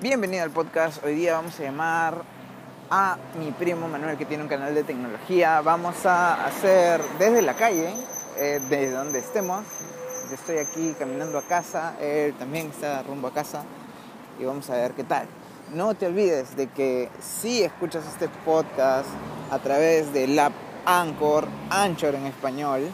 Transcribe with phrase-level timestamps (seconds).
[0.00, 1.02] Bienvenido al podcast.
[1.04, 2.22] Hoy día vamos a llamar
[2.88, 5.60] a mi primo Manuel que tiene un canal de tecnología.
[5.60, 7.92] Vamos a hacer desde la calle,
[8.36, 9.64] eh, desde donde estemos.
[10.28, 13.64] Yo estoy aquí caminando a casa, él también está rumbo a casa
[14.38, 15.26] y vamos a ver qué tal.
[15.74, 19.08] No te olvides de que si escuchas este podcast
[19.50, 20.52] a través del app
[20.86, 22.88] Anchor, Anchor en español,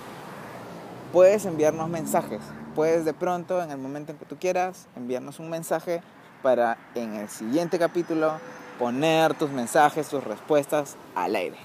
[1.12, 2.40] puedes enviarnos mensajes.
[2.74, 6.00] Puedes de pronto, en el momento en que tú quieras, enviarnos un mensaje
[6.44, 8.34] para en el siguiente capítulo
[8.78, 11.56] poner tus mensajes, tus respuestas al aire.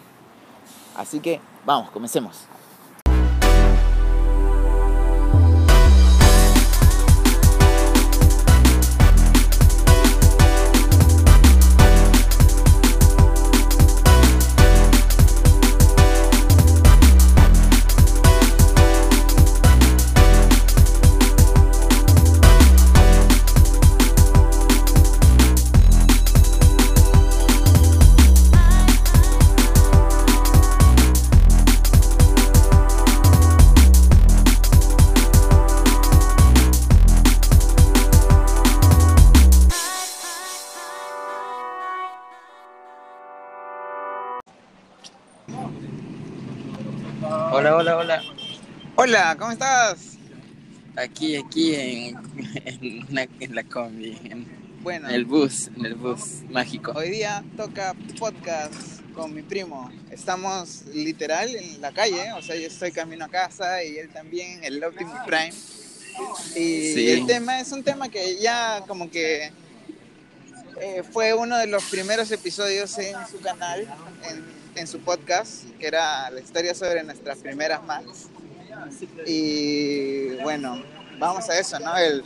[0.96, 2.46] Así que vamos, comencemos.
[47.52, 48.24] Hola, hola, hola.
[48.96, 50.18] Hola, ¿cómo estás?
[50.96, 52.18] Aquí, aquí en,
[52.66, 54.46] en, una- en la combi, en
[54.82, 56.92] Bueno, el bus, en el bus mágico.
[56.96, 58.74] hoy día toca podcast
[59.14, 59.90] con mi primo.
[60.12, 64.64] Estamos literal en la calle, o sea, yo estoy camino a casa y él también,
[64.64, 65.54] el Optimus Prime.
[66.56, 67.10] Y Sí.
[67.12, 69.52] el tema es un tema que ya como que
[70.82, 73.82] eh, fue uno de los primeros episodios en su canal,
[74.30, 78.28] en, en su podcast, que era la historia sobre nuestras primeras Macs.
[79.26, 80.82] Y bueno,
[81.20, 81.96] vamos a eso, ¿no?
[81.98, 82.24] El,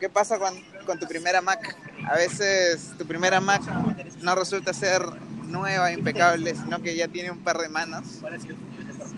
[0.00, 1.76] ¿Qué pasa con, con tu primera Mac?
[2.08, 3.62] A veces tu primera Mac
[4.20, 5.02] no resulta ser
[5.46, 8.20] nueva, impecable, sino que ya tiene un par de manos,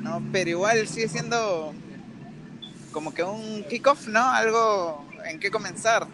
[0.00, 0.22] ¿no?
[0.32, 1.72] Pero igual sigue siendo
[2.92, 4.20] como que un kickoff, ¿no?
[4.28, 6.06] Algo en qué comenzar.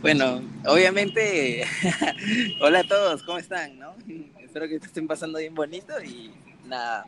[0.00, 1.66] Bueno, obviamente,
[2.62, 3.78] hola a todos, ¿cómo están?
[3.78, 3.94] No?
[4.56, 6.30] Espero que te estén pasando bien bonito y
[6.66, 7.06] nada.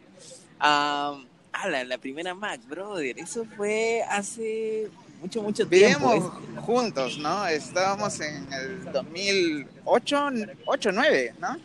[0.60, 1.18] Ah,
[1.50, 4.90] ala, la primera Mac, brother, eso fue hace
[5.22, 6.12] mucho, mucho tiempo.
[6.12, 7.46] Vivimos juntos, ¿no?
[7.46, 10.30] Estábamos en el 2008,
[10.66, 11.56] 8, 9, ¿no?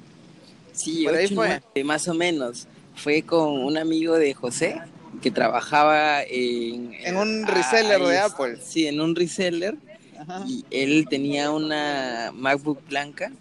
[0.71, 1.47] Sí, Por ahí ocho, fue.
[1.47, 2.65] nueve, más o menos.
[2.95, 4.81] Fue con un amigo de José
[5.21, 6.93] que trabajaba en...
[6.93, 8.57] En un reseller ahí de Apple.
[8.65, 9.75] Sí, en un reseller.
[10.17, 10.45] Ajá.
[10.47, 13.33] Y él tenía una MacBook blanca,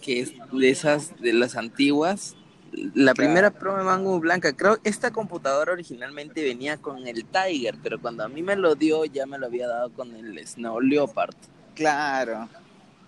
[0.00, 2.36] que es de esas, de las antiguas.
[2.72, 3.14] La Claro.
[3.14, 8.28] primera Pro MacBook blanca, creo esta computadora originalmente venía con el Tiger, pero cuando a
[8.28, 11.34] mí me lo dio ya me lo había dado con el Snow Leopard.
[11.74, 12.48] Claro.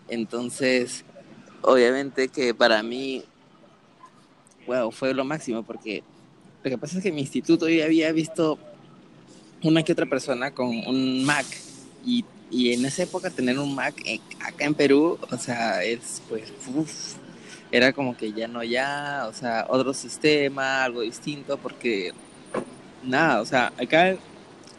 [0.08, 1.04] Entonces,
[1.62, 3.22] obviamente que para mí,
[4.66, 6.03] wow, fue lo máximo, porque
[6.64, 8.59] lo que pasa es que en mi instituto yo había visto
[9.62, 11.47] una que otra persona con un Mac,
[12.04, 16.21] y, y en esa época tener un Mac en- acá en Perú, o sea, es
[16.29, 17.15] pues, uf,
[17.73, 22.13] era como que ya no ya, o sea, otro sistema, algo distinto, porque
[23.03, 24.17] nada, o sea, acá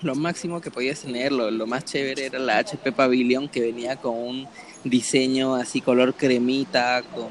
[0.04, 3.96] lo máximo que podías tener, lo, lo más chévere era la HP Pavilion que venía
[3.96, 4.48] con un
[4.84, 7.30] diseño así color cremita, con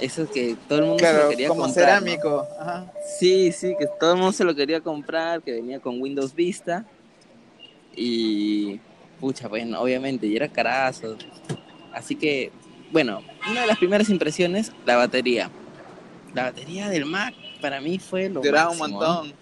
[0.00, 2.00] eso que todo el mundo se lo quería como comprar.
[2.00, 2.06] ¿no?
[2.06, 2.48] cerámico.
[2.58, 2.92] Ajá.
[3.18, 6.84] Sí, sí, que todo el mundo se lo quería comprar, que venía con Windows Vista.
[7.96, 8.78] Y
[9.20, 11.16] pucha, bueno, obviamente, y era carazo.
[11.92, 12.52] Así que,
[12.92, 15.50] bueno, una de las primeras impresiones, la batería.
[16.34, 19.32] La batería del Mac para mí fue lo Duraba un montón.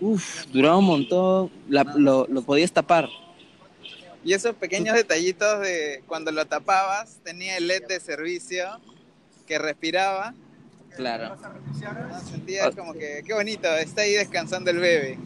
[0.00, 3.08] Uf, duraba un montón, la- lo, lo podías tapar.
[4.24, 8.64] Y esos pequeños detallitos de cuando lo tapabas, tenía el LED de servicio
[9.46, 10.34] que respiraba.
[10.96, 11.36] Claro.
[11.36, 12.20] ¿no?
[12.30, 15.18] Sentías como que, qué bonito, está ahí descansando el bebé.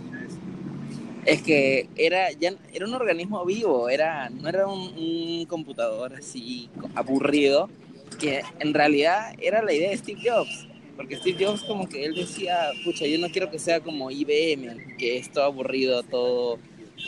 [1.25, 7.69] Es que era ya era un organismo vivo, era no era un, computador así aburrido,
[8.19, 10.67] que en realidad era la idea de Steve Jobs.
[10.97, 14.97] Porque Steve Jobs como que él decía, pucha, yo no quiero que sea como IBM,
[14.99, 16.59] que es todo aburrido, todo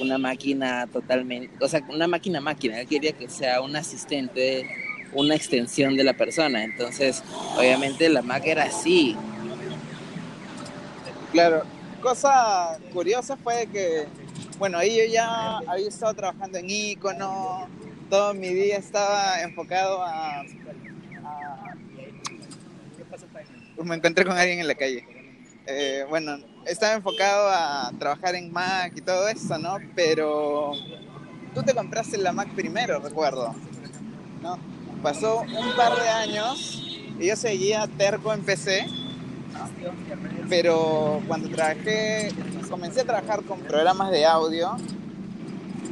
[0.00, 4.64] una máquina totalmente, o sea, una máquina máquina, él quería que sea un asistente,
[5.12, 6.62] una extensión de la persona.
[6.62, 7.24] Entonces,
[7.56, 9.16] obviamente la Mac era así,
[11.32, 11.62] Claro,
[12.00, 14.06] cosa curiosa fue que,
[14.58, 17.68] bueno, ahí yo ya había estado trabajando en icono,
[18.08, 20.40] todo mi día estaba enfocado a...
[20.40, 20.44] a-
[23.84, 25.06] me encontré con alguien en la calle.
[25.66, 26.36] Eh, bueno,
[26.66, 29.78] estaba enfocado a trabajar en Mac y todo eso, ¿no?
[29.94, 30.72] Pero
[31.54, 33.54] tú te compraste la Mac primero, recuerdo.
[34.42, 34.58] ¿no?
[35.02, 36.82] Pasó un par de años
[37.18, 38.86] y yo seguía terco en PC,
[40.48, 42.30] pero cuando trabajé,
[42.68, 44.76] comencé a trabajar con programas de audio,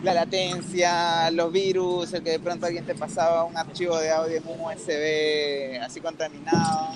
[0.03, 4.37] la latencia, los virus, el que de pronto alguien te pasaba un archivo de audio
[4.37, 6.95] en un USB así contaminado,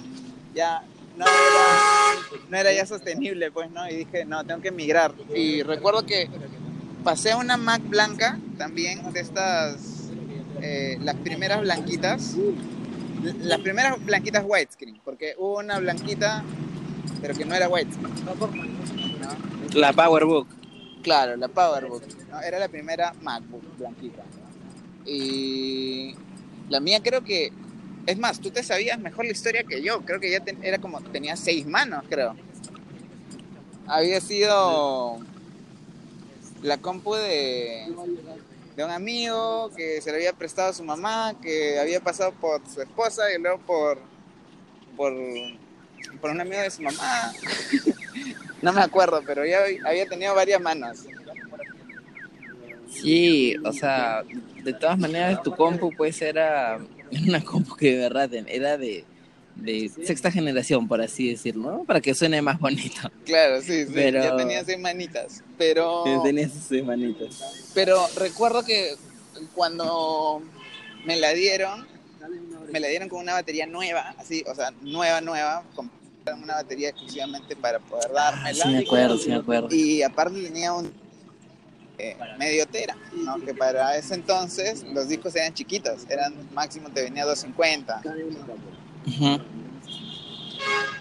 [0.54, 0.82] ya
[1.16, 3.88] no era, ya sostenible, pues, ¿no?
[3.88, 5.12] Y dije, no, tengo que migrar.
[5.34, 6.28] Y recuerdo que
[7.04, 10.10] pasé a una Mac blanca también, de estas,
[10.60, 12.36] eh, las primeras blanquitas,
[13.40, 16.42] las primeras blanquitas widescreen, porque hubo una blanquita,
[17.20, 18.12] pero que no era widescreen.
[18.24, 19.78] ¿no?
[19.80, 20.46] La PowerBook.
[21.02, 22.02] Claro, la PowerBook.
[22.30, 22.40] ¿no?
[22.40, 24.22] Era la primera MacBook blanquita.
[25.04, 26.14] Y
[26.68, 27.52] la mía creo que,
[28.06, 30.00] es más, tú te sabías mejor la historia que yo.
[30.02, 32.36] Creo que ya ten- era como, tenía seis manos, creo.
[33.86, 35.18] Había sido
[36.62, 37.92] la compu de,
[38.76, 42.60] de un amigo que se le había prestado a su mamá, que había pasado por
[42.72, 43.98] su esposa y luego por,
[44.96, 45.12] por,
[46.20, 47.32] por un amigo de su mamá.
[48.60, 51.00] No me acuerdo, pero ya había tenido varias manos.
[52.90, 54.22] Sí, o sea,
[54.62, 56.78] de todas maneras tu compu pues era
[57.26, 59.04] una compu que de verdad era de,
[59.56, 61.84] de sexta generación, por así decirlo, ¿no?
[61.84, 63.10] Para que suene más bonito.
[63.24, 65.42] Claro, sí, sí, Pero- ya tenía seis manitas.
[65.58, 67.70] Pero, Tenía sus seis manitas.
[67.74, 68.94] pero recuerdo que
[69.54, 70.42] cuando
[71.06, 71.86] me la dieron,
[72.70, 75.90] me la dieron con una batería nueva, así, o sea, nueva, nueva, con
[76.30, 78.64] una batería exclusivamente para poder dármela.
[78.64, 79.68] Sí me acuerdo, sí me acuerdo.
[79.70, 80.92] Y aparte tenía un
[81.98, 83.38] eh, medio tera, ¿no?
[83.40, 88.02] que para ese entonces los discos eran chiquitos, eran máximo te venía 250.
[89.06, 89.42] Ujú.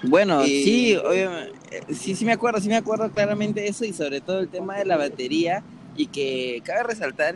[0.04, 1.54] Bueno, Y- sí, obviamente,
[1.94, 4.86] sí, sí me acuerdo, sí me acuerdo claramente eso y sobre todo el tema de
[4.86, 5.64] la batería
[5.96, 7.36] y que cabe resaltar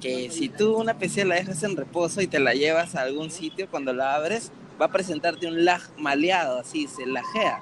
[0.00, 3.30] que si tú una PC la dejas en reposo y te la llevas a algún
[3.30, 7.60] sitio, cuando la abres va a presentarte un lag maleado, así, se lajea,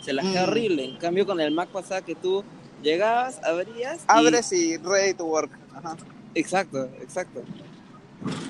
[0.00, 0.48] se lajea Mm.
[0.48, 0.84] horrible.
[0.84, 2.44] En cambio con el Mac pasaba que tú
[2.82, 4.04] llegabas, abrías y...
[4.08, 5.50] Abres y ready to work.
[5.74, 5.96] Ajá.
[6.34, 7.42] Exacto, exacto.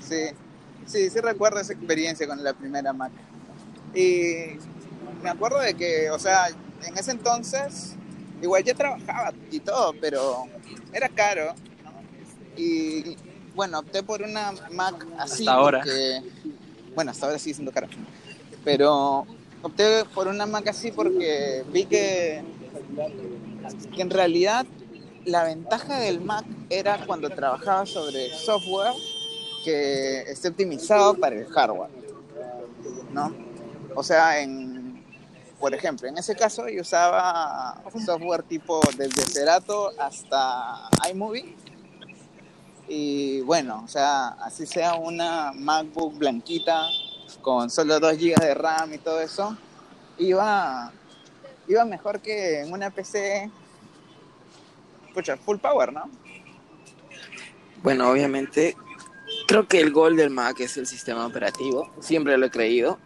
[0.03, 0.27] Sí,
[0.87, 3.13] sí, sí recuerdo esa experiencia con la primera Mac.
[3.95, 4.59] Y
[5.23, 6.49] me acuerdo de que, o sea,
[6.87, 7.95] en ese entonces,
[8.41, 10.45] igual ya trabajaba y todo, pero
[10.93, 11.55] era caro.
[11.85, 11.93] ¿no?
[12.57, 13.17] Y
[13.55, 15.43] bueno, opté por una Mac así.
[15.43, 15.79] Hasta ahora.
[15.81, 16.23] porque-
[16.95, 17.89] bueno, hasta ahora sigue siendo caro.
[18.65, 19.27] Pero
[19.63, 22.43] opté por una Mac así porque vi que,
[23.95, 24.67] que en realidad
[25.25, 28.93] la ventaja del Mac era cuando trabajaba sobre software
[29.65, 31.91] que esté optimizado para el hardware,
[33.13, 33.33] ¿no?
[33.95, 35.05] O sea, en,
[35.61, 41.55] por ejemplo, en ese caso yo usaba software tipo desde Cerato hasta iMovie
[42.89, 46.89] y bueno, o sea, así sea una MacBook blanquita
[47.41, 49.57] con solo 2 GB de RAM y todo eso,
[50.19, 50.93] iba,
[51.69, 53.51] iba mejor que en una PC,
[55.15, 56.11] pucha, full power, ¿no?
[57.83, 58.77] Bueno, obviamente,
[59.47, 61.93] creo que el gol del Mac es el sistema operativo.
[62.01, 62.99] Siempre lo he creído.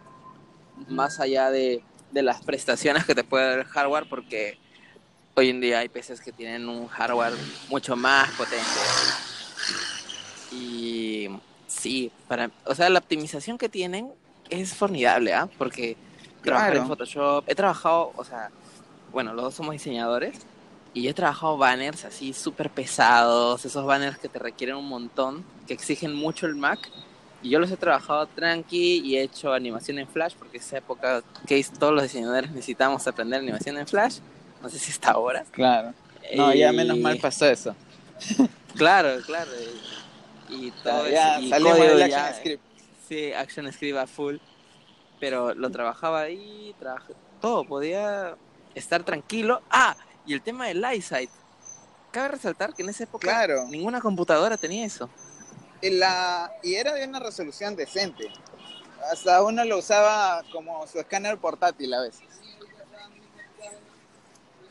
[0.87, 1.81] Más allá de,
[2.11, 4.59] de las prestaciones que te puede dar el hardware, porque
[5.33, 7.33] hoy en día hay PCs que tienen un hardware
[7.69, 8.65] mucho más potente.
[11.77, 14.11] Sí, para, o sea, la optimización que tienen
[14.49, 15.47] es formidable, ¿ah?
[15.57, 15.95] Porque
[16.41, 16.81] trabajar Claro.
[16.83, 18.49] en Photoshop, he trabajado, o sea,
[19.11, 20.39] bueno, los dos somos diseñadores
[20.93, 25.45] y yo he trabajado banners así súper pesados, esos banners que te requieren un montón,
[25.67, 26.79] que exigen mucho el Mac.
[27.43, 31.21] Y yo los he trabajado tranqui y he hecho animación en Flash, porque esa época
[31.45, 34.17] que todos los diseñadores necesitamos aprender animación en Flash.
[34.63, 35.45] No sé si está ahora.
[35.51, 35.93] Claro.
[36.35, 37.75] No, ya menos mal pasó eso.
[38.75, 39.51] Claro, claro.
[40.49, 42.63] Y todo ya eso, y salimos código del ya- Action Script.
[43.07, 44.37] Sí, Action Script a full.
[45.19, 48.35] Pero lo trabajaba ahí, trabaj- todo, podía
[48.75, 49.61] estar tranquilo.
[49.69, 51.29] Ah, y el tema del eyesight.
[52.11, 53.65] Cabe resaltar que en esa época Claro.
[53.67, 55.09] ninguna computadora tenía eso.
[55.81, 58.31] Y, la, y era de una resolución decente.
[59.11, 62.23] Hasta uno lo usaba como su escáner portátil a veces.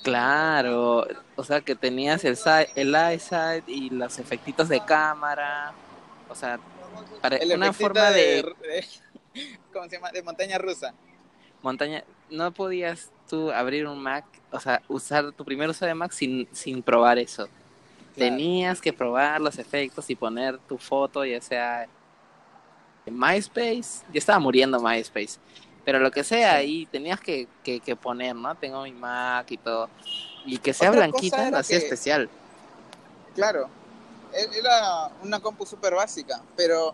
[0.06, 5.72] Claro, o sea que tenías el, si- el eyesight y los efectitos de cámara.
[6.28, 6.58] O sea,
[7.20, 8.84] para El una forma de, de-
[9.72, 10.10] ¿Cómo se llama?
[10.12, 10.94] De montaña rusa.
[11.60, 16.12] montaña, no podías tú abrir un Mac, o sea, usar tu primer uso de Mac
[16.12, 17.48] sin, sin probar eso.
[18.14, 21.86] Tenías que probar los efectos y poner tu foto, ya sea
[23.04, 24.04] en MySpace.
[24.12, 25.38] Ya estaba muriendo MySpace.
[25.87, 28.55] Pero lo que sea, ahí tenías que, que, que poner, ¿no?
[28.57, 29.88] Tengo mi Mac y todo.
[30.45, 32.28] Y que sea Otra blanquita lo hacía que- especial.
[33.35, 33.69] Claro.
[34.35, 36.93] E- Era una compu súper básica, pero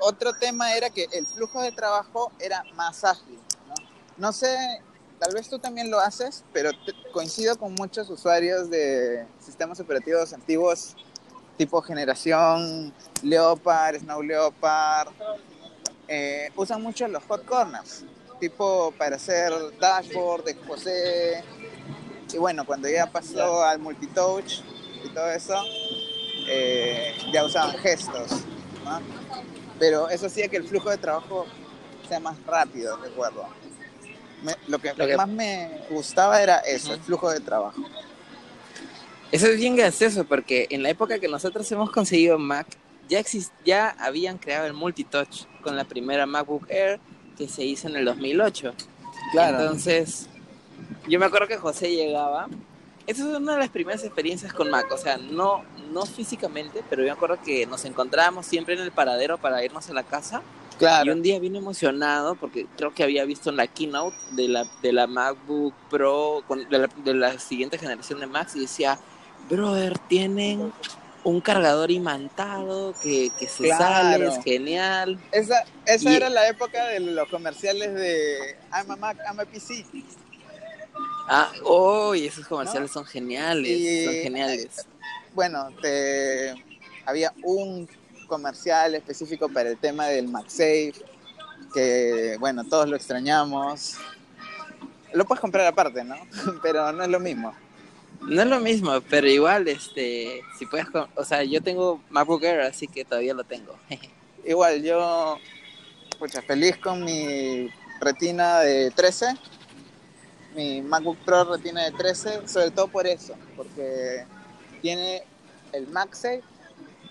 [0.00, 3.38] otro tema era que el flujo de trabajo era más ágil.
[3.66, 3.74] No,
[4.18, 4.54] no sé,
[5.18, 6.70] tal vez tú también lo haces, pero
[7.12, 10.94] coincido con muchos usuarios de sistemas operativos antiguos
[11.56, 15.08] tipo generación Leopard, Snow Leopard.
[16.08, 18.04] Eh, usan mucho los hot corners,
[18.38, 21.42] tipo para hacer dashboard, exposé.
[22.32, 24.60] Y bueno, cuando ya pasó al multitouch
[25.04, 25.54] y todo eso,
[26.48, 28.42] eh, ya usaban gestos.
[29.78, 31.46] Pero eso hacía que el flujo de trabajo
[32.08, 33.46] sea más rápido, recuerdo.
[34.66, 37.82] lo, que, más me gustaba era eso, el flujo de trabajo.
[39.32, 42.66] Eso es bien gracioso porque en la época que nosotros hemos conseguido Mac,
[43.08, 43.22] ya,
[43.64, 47.00] ya habían creado el multitouch con la primera MacBook Air
[47.36, 48.74] que se hizo en el 2008.
[49.32, 49.60] Claro.
[49.60, 50.28] Entonces,
[51.08, 52.48] yo me acuerdo que José llegaba.
[53.06, 55.62] Esa es una de las primeras experiencias con Mac, o sea, no,
[55.92, 59.88] no físicamente, pero yo me acuerdo que nos encontrábamos siempre en el paradero para irnos
[59.88, 60.42] a la casa.
[60.76, 61.06] Claro.
[61.06, 64.66] Y un día vine emocionado porque creo que había visto en la keynote de la,
[64.82, 68.98] de la MacBook Pro, de la, de la siguiente generación de Macs y decía,
[69.48, 70.72] brother, tienen
[71.26, 75.18] un cargador imantado que, que se sale, es genial.
[75.32, 79.84] Esa, esa era la época de los comerciales de I'm a Mac, I'm a PC.
[81.28, 84.86] Ah, oh, esos comerciales son geniales, son geniales.
[85.34, 86.54] Bueno, te,
[87.04, 87.88] había un
[88.28, 90.94] comercial específico para el tema del MagSafe,
[91.74, 93.96] que bueno, todos lo extrañamos.
[95.12, 96.14] Lo puedes comprar aparte, ¿no?
[96.62, 97.52] Pero no es lo mismo.
[98.26, 102.62] No es lo mismo, pero igual, este, si puedes, o sea, yo tengo MacBook Air,
[102.62, 103.78] así que todavía lo tengo.
[104.44, 105.38] igual, yo,
[106.18, 109.26] pucha, feliz con mi retina de 13,
[110.56, 114.24] mi MacBook Pro retina de 13, sobre todo por eso, porque
[114.82, 115.22] tiene
[115.72, 116.42] el MagSafe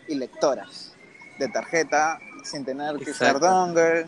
[0.08, 0.94] y lectoras
[1.40, 4.08] de tarjeta sin tener que usar dongle.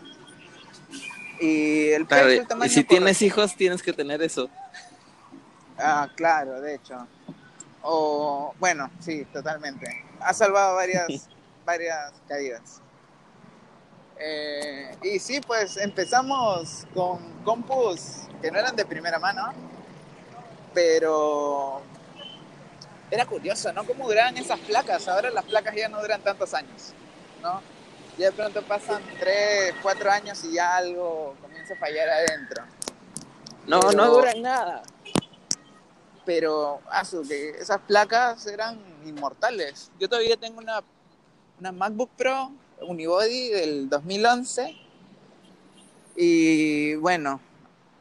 [1.40, 4.50] Y el precio, Y si tienes hijos, tienes que tener eso.
[5.78, 7.06] Ah, claro, de hecho.
[7.82, 10.04] O, bueno, sí, totalmente.
[10.20, 11.28] Ha salvado varias,
[11.64, 12.82] varias caídas.
[14.18, 19.52] Eh, y sí, pues empezamos con compus que no eran de primera mano,
[20.74, 21.80] pero
[23.10, 23.84] era curioso, ¿no?
[23.84, 25.06] ¿Cómo duraban esas placas?
[25.06, 26.92] Ahora las placas ya no duran tantos años,
[27.40, 27.60] ¿no?
[28.18, 32.64] Ya de pronto pasan tres, cuatro años y ya algo comienza a fallar adentro.
[33.68, 34.82] No, no duran nada
[36.28, 39.90] pero ah, que esas placas eran inmortales.
[39.98, 40.82] Yo todavía tengo una,
[41.58, 44.76] una MacBook Pro Unibody del 2011
[46.16, 47.40] y bueno,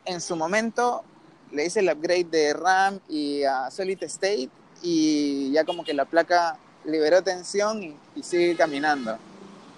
[0.04, 1.06] en su momento
[1.54, 4.50] le hice el upgrade de RAM y a Solid State
[4.82, 9.18] y ya como que la placa liberó tensión y, sigue caminando.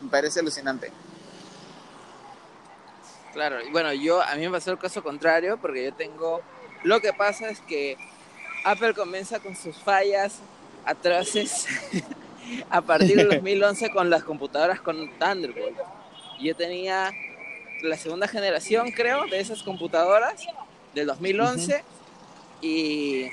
[0.01, 0.91] Me parece alucinante.
[3.31, 6.41] Claro, y bueno, yo a mí me pasó el caso contrario porque yo tengo
[6.83, 7.97] lo que pasa es que
[8.63, 10.39] Apple comienza con sus fallas
[10.85, 11.65] atroces
[12.69, 15.77] a partir del 2011 con las computadoras con Thunderbolt.
[16.39, 17.11] Yo tenía
[17.81, 20.45] la segunda generación, creo, de esas computadoras
[20.93, 21.83] del 2011
[22.61, 23.27] y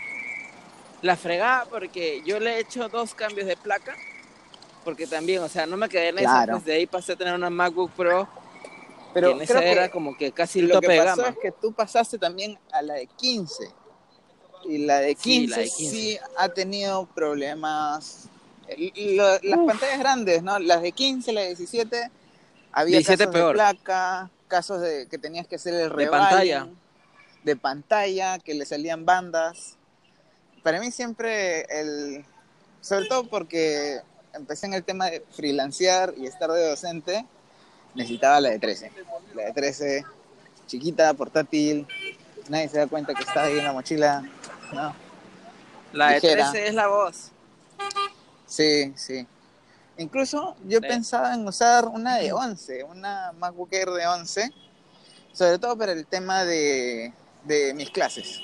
[1.02, 3.96] la fregaba porque yo le he hecho dos cambios de placa
[4.84, 7.34] porque también, o sea, no me quedé en eso, pues de ahí pasé a tener
[7.34, 8.28] una MacBook Pro
[9.16, 11.72] pero en esa era como que casi el lo tope que pasó es que tú
[11.72, 13.72] pasaste también a la de 15
[14.64, 18.28] y la de 15 sí, ha tenido problemas.
[18.68, 20.58] las pantallas grandes, ¿no?
[20.58, 22.10] Las de 15, la de 17,
[22.72, 26.68] había casos de placa, casos de que tenías que hacer el de pantalla.
[27.44, 29.76] De pantalla, que le salían bandas.
[30.62, 32.24] Para mí siempre el...
[32.80, 34.00] Sobre todo porque
[34.32, 37.24] empecé en el tema de freelancear y estar de docente,
[37.94, 38.92] necesitaba la de 13.
[39.34, 40.04] La de 13,
[40.66, 41.86] chiquita, portátil,
[42.48, 44.24] nadie se da cuenta que está ahí en la mochila
[45.92, 47.30] la de 13 es la voz.
[48.46, 49.26] Sí, sí.
[49.98, 54.52] Incluso yo pensaba en usar una de 11, una MacBook Air de 11,
[55.32, 57.12] sobre todo para el tema de,
[57.74, 58.42] mis clases.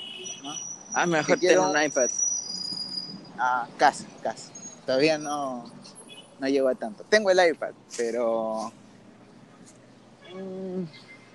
[0.93, 2.09] Ah, mejor tener un iPad.
[3.37, 4.51] Ah, casi, casi.
[4.85, 5.65] Todavía no,
[6.39, 7.03] no llego a tanto.
[7.03, 8.71] Tengo el iPad, pero
[10.33, 10.83] mm,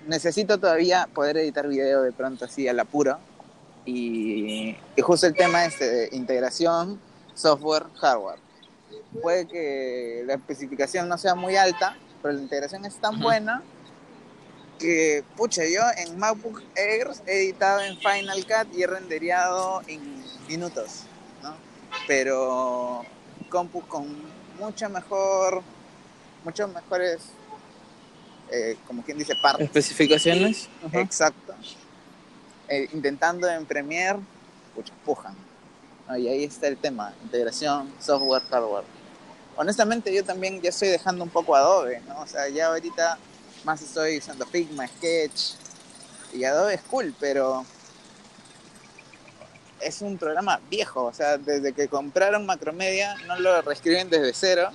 [0.07, 3.19] necesito todavía poder editar video de pronto así al apuro
[3.85, 6.99] y, justo el tema es de integración
[7.33, 8.39] software-hardware.
[9.21, 13.63] Puede que la especificación no sea muy alta, pero la integración es tan buena
[14.77, 20.23] que, pucha, yo en MacBook Air he editado en Final Cut y he rendereado en
[20.47, 21.03] minutos,
[21.43, 21.55] ¿no?
[22.07, 23.03] Pero
[23.49, 24.07] compu con
[24.59, 25.61] mucha mejor,
[26.43, 27.21] muchos mejores
[28.51, 29.65] eh, como quien dice, partes.
[29.65, 30.69] Especificaciones.
[30.85, 31.01] Ajá.
[31.01, 31.53] Exacto.
[32.69, 34.19] Eh, intentando en Premiere,
[34.75, 35.35] pucha, pujan.
[36.17, 38.85] Y ahí está el tema, integración, software, hardware.
[39.55, 42.21] Honestamente yo también ya estoy dejando un poco Adobe, ¿no?
[42.21, 43.17] O sea, ya ahorita
[43.63, 45.53] más estoy usando Figma, Sketch,
[46.33, 47.65] y Adobe es cool, pero
[49.81, 54.69] es un programa viejo, o sea, desde que compraron Macromedia no lo reescriben desde cero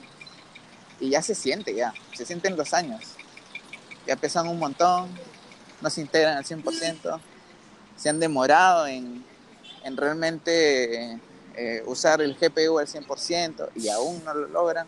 [1.01, 3.03] y ya se siente ya, se sienten los años.
[4.07, 5.09] Ya pesan un montón,
[5.81, 7.21] no se integran al 100%,
[7.97, 9.25] se han demorado en,
[9.85, 11.19] en realmente
[11.57, 14.87] eh, usar el GPU al 100% y aún no lo logran.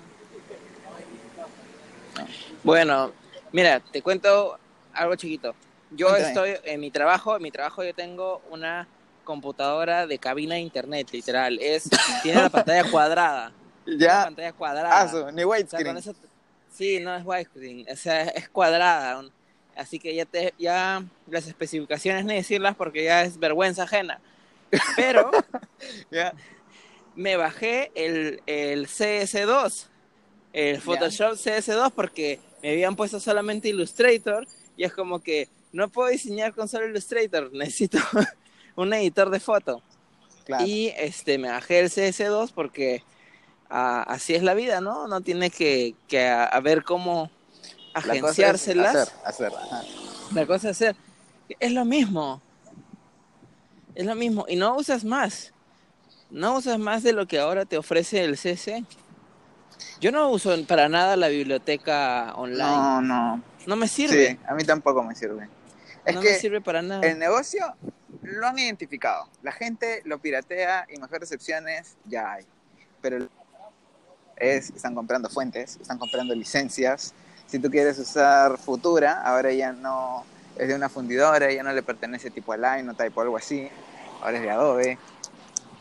[2.62, 3.12] Bueno,
[3.52, 4.58] mira, te cuento
[4.92, 5.54] algo chiquito.
[5.90, 6.28] Yo Cuéntame.
[6.28, 8.88] estoy en mi trabajo, en mi trabajo yo tengo una
[9.24, 11.58] computadora de cabina de internet, literal.
[11.60, 11.88] Es,
[12.22, 13.52] tiene la pantalla cuadrada.
[13.86, 15.00] Ya, pantalla cuadrada.
[15.02, 16.14] ah, ni O sea,
[16.72, 19.22] sí, no es widescreen, o sea, es cuadrada.
[19.76, 24.20] Así que ya te, ya las especificaciones ni decirlas porque ya es vergüenza ajena.
[24.96, 25.30] Pero
[26.10, 26.32] Ya.
[27.14, 29.86] me bajé el, el CS2,
[30.52, 36.08] el Photoshop CS2 porque me habían puesto solamente Illustrator y es como que no puedo
[36.08, 37.98] diseñar con solo Illustrator, necesito
[38.76, 39.82] un editor de foto.
[40.44, 40.64] Claro.
[40.64, 43.02] Y este me bajé el CS2 porque
[43.68, 45.06] ah, así es la vida, ¿no?
[45.06, 47.30] No tiene que, que a, a ver cómo
[48.04, 48.96] La cosa es agenciárselas.
[48.96, 49.82] Hacer, hacer, ajá.
[50.32, 50.96] La cosa es hacer.
[51.60, 52.42] Es lo mismo.
[53.94, 54.44] Es lo mismo.
[54.48, 55.52] Y no usas más.
[56.30, 58.84] No usas más de lo que ahora te ofrece el CC.
[60.00, 62.58] Yo no uso para nada la biblioteca online.
[62.62, 63.76] No, No, no.
[63.76, 64.32] me sirve.
[64.32, 65.48] Sí, a mí tampoco me sirve.
[66.04, 67.06] Es no que me sirve para nada.
[67.06, 67.74] el negocio
[68.22, 69.28] lo han identificado.
[69.42, 72.44] La gente lo piratea y mejores opciones ya hay.
[73.00, 73.28] Pero
[74.36, 77.14] es, están comprando fuentes, están comprando licencias.
[77.46, 80.24] Si tú quieres usar Futura, ahora ya no
[80.56, 83.36] es de una fundidora, ya no le pertenece tipo a Line o Type o algo
[83.36, 83.68] así.
[84.22, 84.98] Ahora es de Adobe.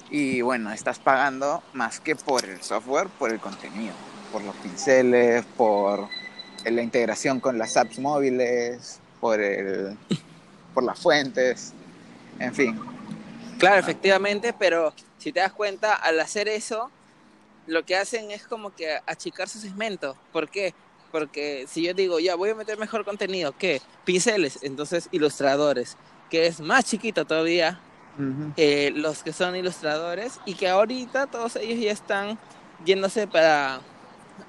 [0.10, 3.93] Y bueno, estás pagando más que por el software, por el contenido,
[4.32, 6.08] por los pinceles, por
[6.63, 9.97] la integración con las apps móviles, por el
[10.75, 11.73] por las fuentes,
[12.38, 12.80] en fin.
[13.58, 16.91] Claro, efectivamente, pero si te das cuenta, al hacer eso,
[17.65, 20.15] lo que hacen es como que achicar su segmento.
[20.34, 20.75] ¿Por qué?
[21.15, 23.82] Porque si yo digo, ya voy a meter mejor contenido, ¿qué?
[24.04, 25.95] Pinceles, entonces ilustradores,
[26.30, 27.80] que es más chiquito todavía,
[28.58, 32.38] eh, los que son ilustradores, y que ahorita todos ellos ya están
[32.84, 33.80] yéndose para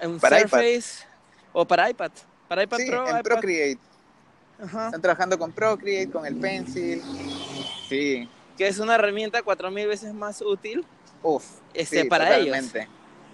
[0.02, 1.05] un Para Surface
[1.52, 2.11] o para iPad.
[2.48, 3.79] Para iPad Sí, Pro, en iPad- Procreate.
[4.61, 4.87] Ajá.
[4.87, 7.00] Están trabajando con Procreate, con el Pencil.
[7.88, 10.85] Sí, que es una herramienta cuatro mil veces más útil
[11.22, 11.44] uff.
[11.74, 12.57] este, sí, para ellos.
[12.57, 12.88] totalmente.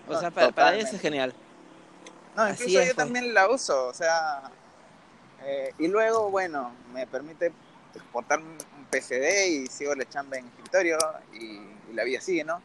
[0.06, 1.32] O No, sea, para, para ellos es genial.
[2.36, 3.06] No, Así incluso es, yo pues.
[3.06, 4.42] también la uso, o sea,
[5.44, 7.52] eh, y luego, bueno, me permite
[7.94, 8.56] exportar un
[8.90, 10.96] PCD y sigo la chamba en escritorio
[11.34, 11.44] y,
[11.90, 12.62] y la vida sigue, ¿no?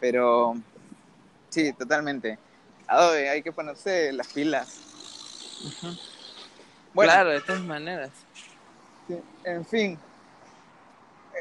[0.00, 0.56] Pero
[1.50, 2.38] sí, totalmente.
[2.88, 4.80] Adobe, hay que ponerse las pilas.
[6.92, 8.10] Bueno, Claro, de todas maneras.
[9.08, 9.98] sí, en fin.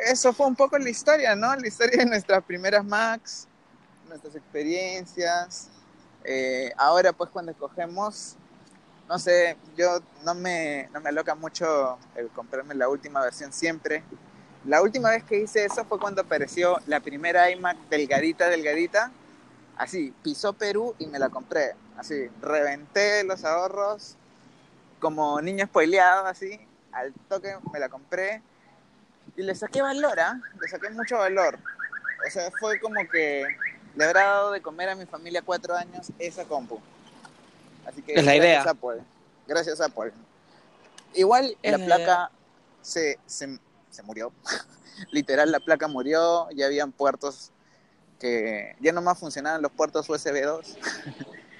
[0.05, 1.55] Eso fue un poco la historia, ¿no?
[1.55, 3.47] La historia de nuestras primeras Macs,
[4.07, 5.69] nuestras experiencias.
[6.23, 8.35] Eh, ahora, pues, cuando escogemos,
[9.07, 14.03] no sé, yo no me, no me aloca mucho el comprarme la última versión siempre.
[14.65, 19.11] La última vez que hice eso fue cuando apareció la primera iMac delgadita, delgadita.
[19.75, 21.75] Así, pisó Perú y me la compré.
[21.97, 24.15] Así, reventé los ahorros
[24.99, 26.59] como niño spoileado, así.
[26.93, 28.41] Al toque me la compré
[29.35, 30.39] y le saqué valor, ¿ah?
[30.61, 31.59] Le saqué mucho valor.
[32.25, 33.47] O sea, fue como que
[33.95, 36.79] le habrá dado de comer a mi familia cuatro años esa compu.
[37.85, 38.71] Así que Es la gracias idea.
[38.71, 39.03] Apple.
[39.47, 40.13] Gracias Apple.
[41.13, 42.31] Igual Es la la placa
[42.81, 44.31] se, se, se murió.
[45.11, 46.47] Literal, la placa murió.
[46.51, 47.51] Ya habían puertos
[48.19, 50.77] que ya nomás funcionaban los puertos USB 2.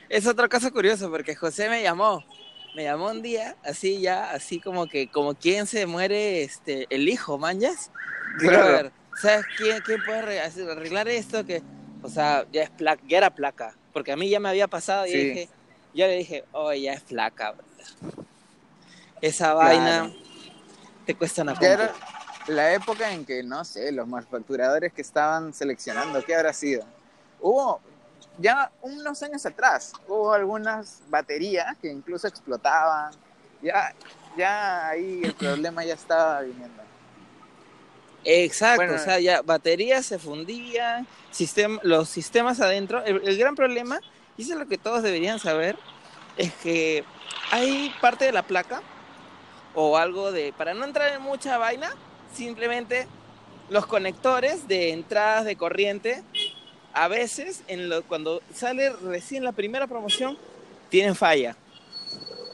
[0.09, 2.23] Es otro caso curioso porque José me llamó.
[2.75, 7.09] Me llamó un día, así ya, así como que, como quien se muere este, el
[7.09, 7.89] hijo, manjas.
[8.37, 8.91] Claro.
[9.19, 11.45] ¿Sabes quién, quién puede arreglar esto?
[11.45, 11.63] Que,
[12.03, 13.75] o sea, ya es placa, ya era placa.
[13.93, 15.17] Porque a mí ya me había pasado y Sí.
[15.17, 15.49] dije,
[15.93, 17.85] yo le dije, oh, ya es placa, brother.
[19.21, 20.11] Esa vaina
[21.05, 21.93] te cuesta una era
[22.47, 26.85] la época en que, no sé, los manufacturadores que estaban seleccionando, ¿qué habrá sido?
[27.39, 27.79] Hubo,
[28.37, 33.13] ya unos años atrás, hubo algunas baterías que incluso explotaban.
[33.61, 33.93] Ya,
[34.35, 36.82] ya ahí el problema ya estaba viniendo.
[38.25, 43.03] Exacto, Bueno, o sea, ya baterías se fundían, sistema, los sistemas adentro.
[43.03, 43.99] El, el gran problema,
[44.37, 45.77] y eso es lo que todos deberían saber,
[46.37, 47.03] es que
[47.51, 48.81] hay parte de la placa
[49.75, 51.91] o algo de, para no entrar en mucha vaina,
[52.33, 53.07] simplemente
[53.69, 56.23] los conectores de entradas de corriente,
[56.93, 60.37] a veces en lo, cuando sale recién la primera promoción,
[60.89, 61.55] tienen falla.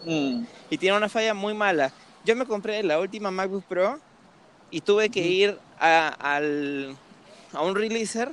[0.05, 0.43] Mm.
[0.69, 1.91] Y tiene una falla muy mala.
[2.23, 3.99] Yo me compré la última MacBook Pro
[4.71, 6.95] y tuve que ir a, al,
[7.53, 8.31] a un releaser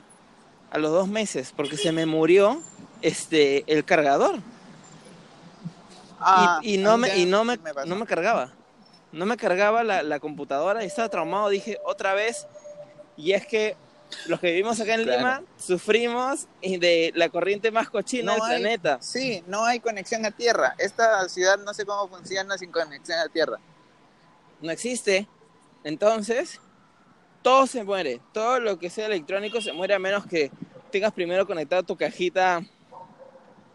[0.70, 2.60] a los dos meses porque se me murió
[3.02, 4.40] este, el cargador.
[6.20, 7.86] Ah, y, y no, me, y no, me, pasó.
[7.86, 8.50] no me cargaba.
[9.12, 11.48] No me cargaba la, la computadora y estaba traumado.
[11.48, 12.46] Dije, otra vez.
[13.16, 13.76] Y es que
[14.26, 15.18] los que vivimos acá en Claro.
[15.18, 18.98] Lima sufrimos de la corriente más cochina del No hay- planeta.
[19.00, 20.74] Sí, no hay conexión a tierra.
[20.78, 23.58] Esta ciudad no sé cómo funciona sin conexión a tierra.
[24.60, 25.26] No existe.
[25.86, 26.60] Entonces,
[27.42, 28.20] todo se muere.
[28.32, 30.50] Todo lo que sea electrónico se muere a menos que
[30.90, 32.60] tengas primero conectado tu cajita,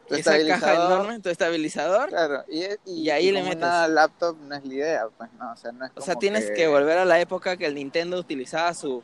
[0.10, 2.10] Tu esa caja enorme, tu estabilizador.
[2.10, 3.58] Claro, y, y, Y ahí y le metes.
[3.58, 6.20] una laptop no es la idea, pues no, o sea, no es O sea, como
[6.20, 6.68] tienes que...
[6.68, 9.02] volver a la época que el Nintendo utilizaba su,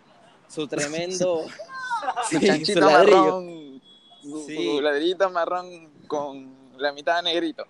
[0.49, 1.45] su tremendo
[2.29, 3.23] su sí, chanchito su ladrillo.
[3.23, 3.81] marrón,
[4.21, 4.55] su, Sí.
[4.65, 7.65] su ladrillito marrón con la mitad negrito.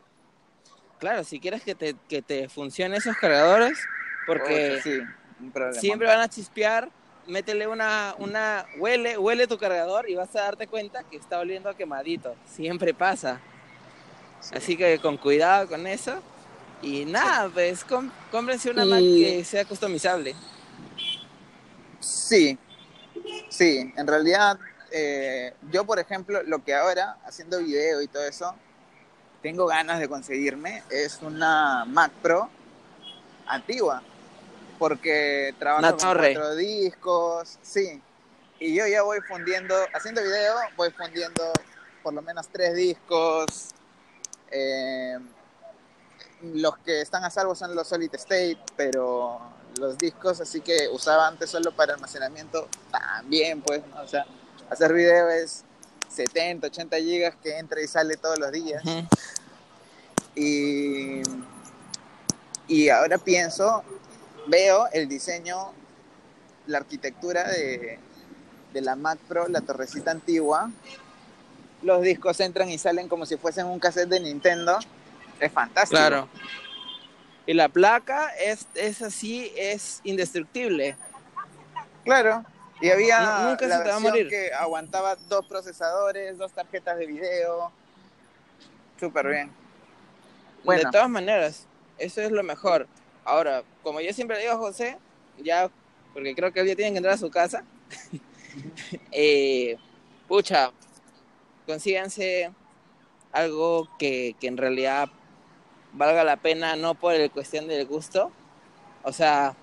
[0.97, 3.77] Claro, si quieres que te, que te funcionen esos cargadores,
[4.25, 4.99] porque sí.
[5.79, 6.89] Siempre van a chispear,
[7.27, 11.69] métele una, una, huele, huele tu cargador y vas a darte cuenta que está oliendo
[11.69, 12.35] a quemadito.
[12.47, 13.39] Siempre pasa.
[14.39, 14.55] Sí.
[14.55, 16.19] Así que con cuidado con eso.
[16.81, 20.35] Y nada, pues com- cómprense una Y- Mac que sea customizable.
[21.99, 22.57] Sí,
[23.49, 24.59] sí, en realidad
[24.91, 28.55] eh, yo por ejemplo lo que ahora haciendo video y todo eso
[29.41, 32.49] tengo ganas de conseguirme es una Mac Pro
[33.47, 34.01] antigua
[34.77, 36.33] porque trabajo Una con torre.
[36.33, 38.01] cuatro discos, sí,
[38.59, 41.51] y yo ya voy fundiendo, haciendo video voy fundiendo
[42.03, 43.69] por lo menos tres discos.
[44.51, 45.17] eh,
[46.41, 49.39] los que están a salvo son los solid state, pero
[49.79, 54.01] los discos así que usaba antes solo para almacenamiento también, pues, ¿no?
[54.03, 54.25] o sea,
[54.69, 55.63] hacer video es
[56.09, 58.83] 70, 80 gigas que entra y sale todos los días.
[58.85, 59.07] Ujú.
[60.35, 61.21] Y,
[62.67, 63.83] y ahora pienso,
[64.47, 65.71] veo el diseño,
[66.67, 67.99] la arquitectura de,
[68.73, 70.71] de la Mac Pro, la torrecita antigua.
[71.83, 74.79] Los discos entran y salen como si fuesen un cassette de Nintendo.
[75.39, 75.97] Es fantástico.
[75.99, 76.27] Claro.
[77.45, 80.97] Y la placa es, es así, es indestructible.
[82.03, 82.43] Claro.
[82.81, 84.29] Y había Nu- nunca la se te va a versión morir.
[84.29, 87.71] que aguantaba dos procesadores, dos tarjetas de video.
[88.99, 89.51] Súper bien.
[90.63, 90.83] Bueno.
[90.83, 91.65] De todas maneras,
[91.97, 92.87] eso es lo mejor.
[93.27, 94.97] Ahora, como yo siempre le digo a José,
[95.37, 95.69] ya,
[96.13, 97.65] porque creo que él ya tiene que entrar a su casa,
[99.11, 99.75] eh,
[100.29, 100.71] pucha,
[101.65, 102.49] consíganse
[103.33, 105.09] algo que, que en realidad
[105.91, 108.31] valga la pena, no por el cuestión del gusto.
[109.03, 109.57] O sea,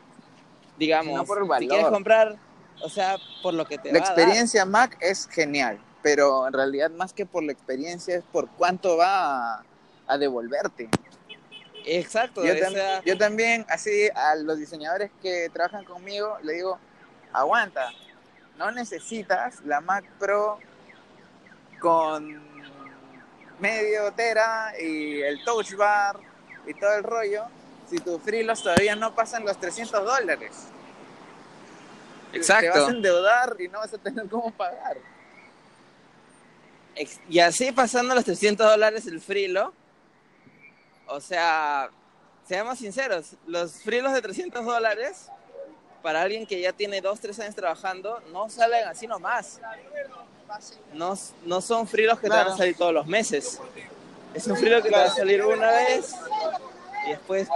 [0.76, 2.36] digamos, No por el si quieres comprar,
[2.82, 4.18] o sea, por lo que te La va a dar.
[4.18, 8.98] experiencia Mac es genial, pero en realidad más que por la experiencia es por cuánto
[8.98, 9.64] va a,
[10.06, 10.90] a devolverte.
[11.86, 16.54] Exacto, Yo, o tam- sea, yo también, así a los diseñadores que trabajan conmigo, le
[16.54, 16.78] digo,
[17.32, 17.90] aguanta,
[18.56, 20.58] no necesitas la Mac Pro
[21.80, 22.42] con
[23.58, 26.18] medio tera y el touch bar
[26.66, 27.44] y todo el rollo,
[27.88, 30.68] si tus frilos todavía no pasan los 300 dólares.
[32.32, 32.90] Te vas a exacto.
[32.90, 34.96] endeudar y no vas a tener cómo pagar.
[37.28, 39.72] Y así pasando los 300 dólares el frilo,
[41.08, 41.90] o sea,
[42.46, 45.28] seamos sinceros, los frilos de 300 dólares,
[46.02, 49.60] para alguien que ya tiene 2, 3 años trabajando, no salen así nomás.
[50.92, 51.14] No,
[51.44, 53.60] no son frilos que te van a salir todos los meses.
[54.34, 56.14] Es un frilo que te va a salir una vez
[57.06, 57.48] y después,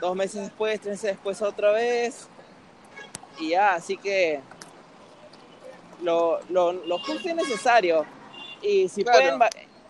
[0.00, 2.26] dos meses después, tres meses después otra vez.
[3.38, 4.40] Y ya, así que
[6.02, 8.04] lo, lo, lo justo y necesario.
[8.62, 9.38] Y si Claro.
[9.38, 9.42] pueden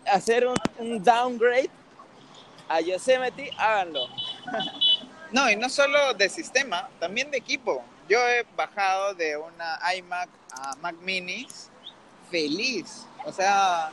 [0.06, 1.70] hacer un, un downgrade
[2.70, 4.06] a Yosemite, háganlo.
[5.32, 7.84] No, y no solo de sistema, también de equipo.
[8.08, 11.70] Yo he bajado de una iMac a Mac Minis
[12.28, 13.06] feliz.
[13.24, 13.92] O sea,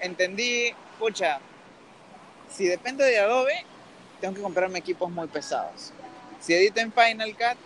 [0.00, 1.40] entendí, pucha,
[2.50, 3.66] si depende de Adobe,
[4.18, 5.92] tengo que comprarme equipos muy pesados.
[6.40, 7.58] Si edito en Final Cut,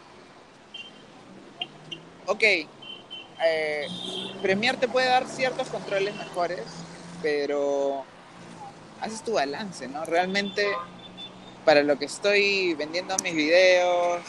[2.26, 3.87] ok, eh,
[4.42, 6.64] Premiere te puede dar ciertos controles mejores,
[7.22, 8.04] pero
[9.00, 10.04] haces tu balance, ¿no?
[10.04, 10.66] Realmente
[11.64, 14.22] para lo que estoy vendiendo mis videos,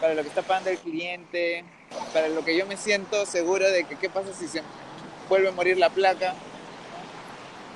[0.00, 1.64] para lo que está pagando el cliente,
[2.12, 4.62] para lo que yo me siento seguro de que qué pasa si se
[5.28, 6.34] vuelve a morir la placa.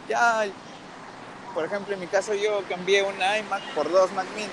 [0.09, 0.47] Ya
[1.55, 4.51] por ejemplo, en mi caso yo cambié una iMac por dos Mac Minis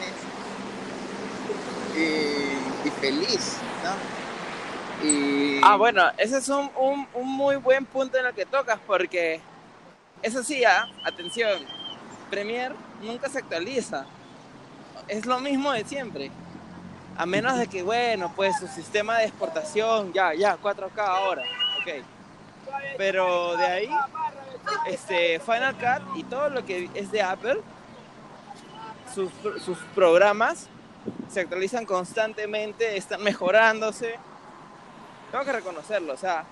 [1.95, 5.07] y, feliz, ¿no?
[5.07, 5.61] Y...
[5.63, 9.39] Ah, bueno, ese es un, un, un, muy buen punto en el que tocas, porque
[10.21, 10.87] eso sí, ¿ah?
[11.05, 11.65] atención,
[12.29, 14.05] Premiere nunca se actualiza.
[15.07, 16.31] Es lo mismo de siempre.
[17.17, 21.43] A menos de que, bueno, pues su sistema de exportación, ya, ya, 4K ahora.
[22.97, 23.89] Pero de ahí,
[24.87, 27.61] este, Final Cut y todo lo que es de Apple,
[29.13, 29.31] sus,
[29.63, 30.67] sus programas
[31.29, 34.15] se actualizan constantemente, están mejorándose.
[35.31, 36.45] Tengo que reconocerlo, o sea,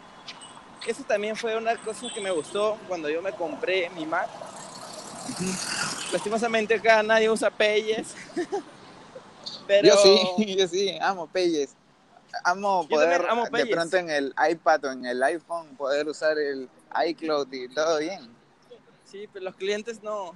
[0.87, 4.29] eso también fue una cosa que me gustó cuando yo me compré mi Mac.
[6.11, 8.15] Lastimosamente acá nadie usa Pages.
[9.67, 9.89] Pero...
[9.89, 11.75] Yo sí, yo sí, amo Pages.
[12.43, 16.69] Amo poder amo de pronto en el iPad o en el iPhone poder usar el
[17.07, 18.29] iCloud y todo bien.
[19.05, 20.35] Sí, pero los clientes no.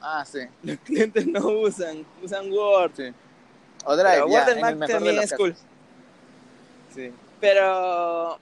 [0.00, 0.40] Ah, sí.
[0.62, 2.92] Los clientes no usan, usan Word.
[2.96, 3.14] Sí.
[3.84, 5.54] O Drive, Word ya, Mac también es cool.
[6.94, 7.12] Sí.
[7.40, 8.38] Pero,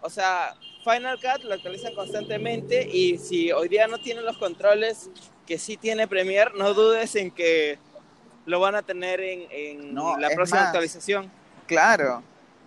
[0.00, 5.10] o sea, Final Cut lo actualizan constantemente y si hoy día no tienen los controles
[5.46, 7.78] que sí tiene Premiere, no dudes en que
[8.46, 11.30] lo van a tener en, en la próxima actualización.
[11.66, 12.22] Claro,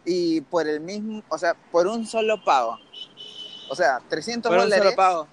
[0.06, 2.80] y por el mismo, o sea, por un solo pago.
[3.70, 4.80] O sea, 300 por dólares.
[4.80, 5.28] Un solo pago.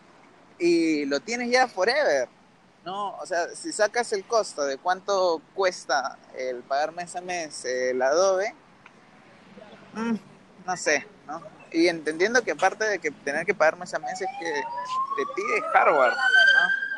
[0.59, 2.29] Y lo tienes ya forever.
[2.85, 7.65] No, o sea, si sacas el costo de cuánto cuesta el pagar mes a mes
[7.65, 8.55] el Adobe,
[9.95, 10.15] mm,
[10.67, 11.43] no sé, ¿no?
[11.73, 15.23] Y entendiendo que aparte de que tener que pagar mes a mes es que te
[15.35, 16.89] pide hardware, ¿no?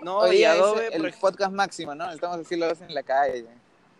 [0.00, 2.10] No, y Adobe, el podcast máximo, ¿no?
[2.10, 3.46] Estamos así lo en la calle.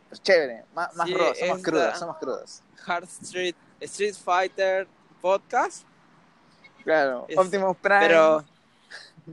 [0.08, 2.62] Pues chévere, más, más somos crudos, somos crudos.
[2.86, 4.86] Hard Street, Street Fighter
[5.20, 5.84] Podcast.
[6.84, 8.00] Claro, Optimus Prime.
[8.00, 8.44] Pero,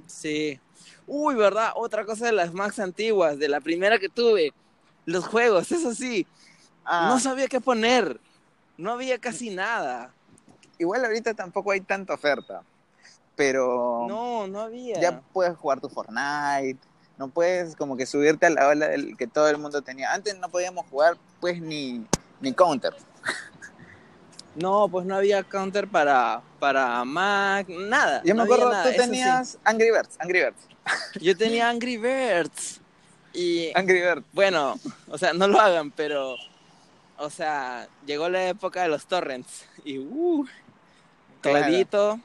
[0.08, 0.60] sí.
[1.08, 1.72] Uy, ¿verdad?
[1.76, 4.52] Otra cosa de las Macs antiguas, de la primera que tuve.
[5.06, 6.26] Los juegos, eso sí.
[6.84, 7.08] Ah.
[7.10, 8.20] No sabía qué poner.
[8.78, 10.15] No había casi nada.
[10.78, 12.64] Igual ahorita tampoco hay tanta oferta.
[13.36, 14.06] Pero.
[14.08, 15.00] No, no había.
[15.00, 16.80] Ya puedes jugar tu Fortnite.
[17.18, 20.14] No puedes como que subirte a la ola del que todo el mundo tenía.
[20.14, 22.06] Antes no podíamos jugar pues ni,
[22.42, 22.94] ni Counter.
[24.56, 28.22] No, pues no había Counter para, para Mac, nada.
[28.24, 30.68] Yo me acuerdo, tú tenías Angry Birds, Angry Birds.
[31.22, 32.80] Yo tenía Angry Birds.
[33.34, 34.26] Y, Angry Birds.
[34.32, 36.38] Bueno, o sea, no lo hagan, pero,
[37.18, 40.46] o sea, llegó la época de los torrents y, uh,
[41.54, 42.20] todito,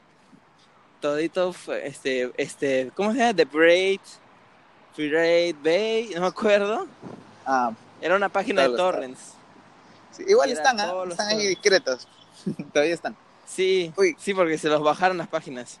[0.99, 3.33] todito, este, este, ¿cómo se llama?
[3.33, 3.99] The Braid,
[4.93, 6.87] Free Bay, no me acuerdo.
[7.45, 9.33] Ah, Era una página de torrents.
[10.27, 10.91] igual están, ¿eh?
[11.09, 12.07] están ahí discretos.
[12.73, 13.15] Todavía están.
[13.45, 15.79] Sí, sí, porque se los bajaron las páginas.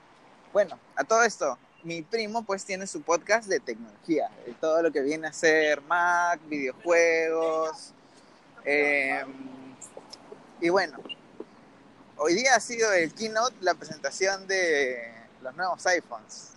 [0.53, 4.91] Bueno, a todo esto, mi primo pues tiene su podcast de tecnología, de todo lo
[4.91, 7.93] que viene a ser Mac, videojuegos.
[8.65, 9.27] Em,
[10.59, 10.97] y bueno,
[12.17, 16.51] hoy día ha sido el keynote, la presentación de los nuevos iPhones.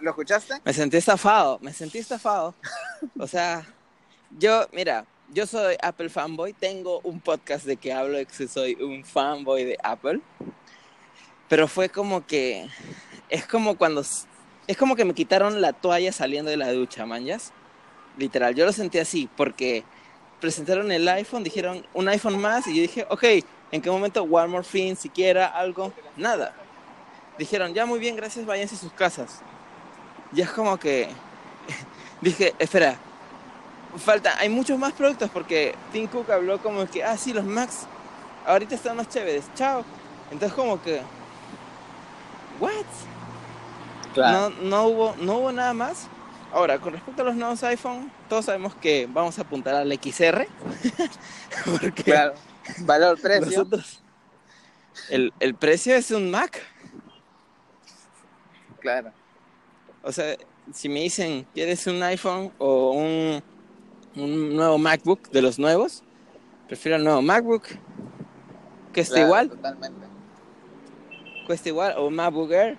[0.00, 0.54] ¿Lo escuchaste?
[0.64, 2.54] Me sentí estafado, me sentí estafado.
[3.18, 3.66] o sea,
[4.38, 8.74] yo, mira, yo soy Apple fanboy, tengo un podcast de que hablo de que soy
[8.74, 10.20] un fanboy de Apple,
[11.48, 12.68] pero fue como que,
[13.28, 14.02] es como cuando,
[14.66, 17.52] es como que me quitaron la toalla saliendo de la ducha, manjas.
[18.16, 19.84] Literal, yo lo sentí así, porque
[20.40, 23.24] presentaron el iPhone, dijeron un iPhone más, y yo dije, ok,
[23.72, 25.92] ¿en qué momento one more thing, siquiera algo?
[26.16, 26.54] Nada.
[27.38, 29.40] Dijeron, ya muy bien, gracias, váyanse a sus casas.
[30.32, 31.08] Ya es como que,
[32.20, 32.96] dije, espera,
[33.98, 37.86] falta, hay muchos más productos porque Tim Cook habló como que, ah, sí, los Macs
[38.46, 39.84] ahorita están más chéveres, chao.
[40.30, 41.00] Entonces como que,
[42.60, 42.84] what?
[44.16, 46.08] No, no, hubo, no hubo nada más.
[46.52, 50.48] Ahora, con respecto a los nuevos iPhone, todos sabemos que vamos a apuntar al XR.
[51.80, 52.34] porque claro,
[52.78, 53.68] valor, precio.
[55.08, 56.62] el, el precio es un Mac.
[58.80, 59.12] Claro.
[60.02, 60.36] O sea,
[60.72, 63.42] si me dicen, ¿quieres un iPhone o un
[64.16, 66.02] un nuevo MacBook de los nuevos.
[66.66, 67.64] Prefiero el nuevo MacBook.
[68.92, 69.50] Que esté igual.
[69.50, 70.06] Totalmente.
[71.46, 71.94] Cuesta igual.
[71.96, 72.78] O MacBook Air.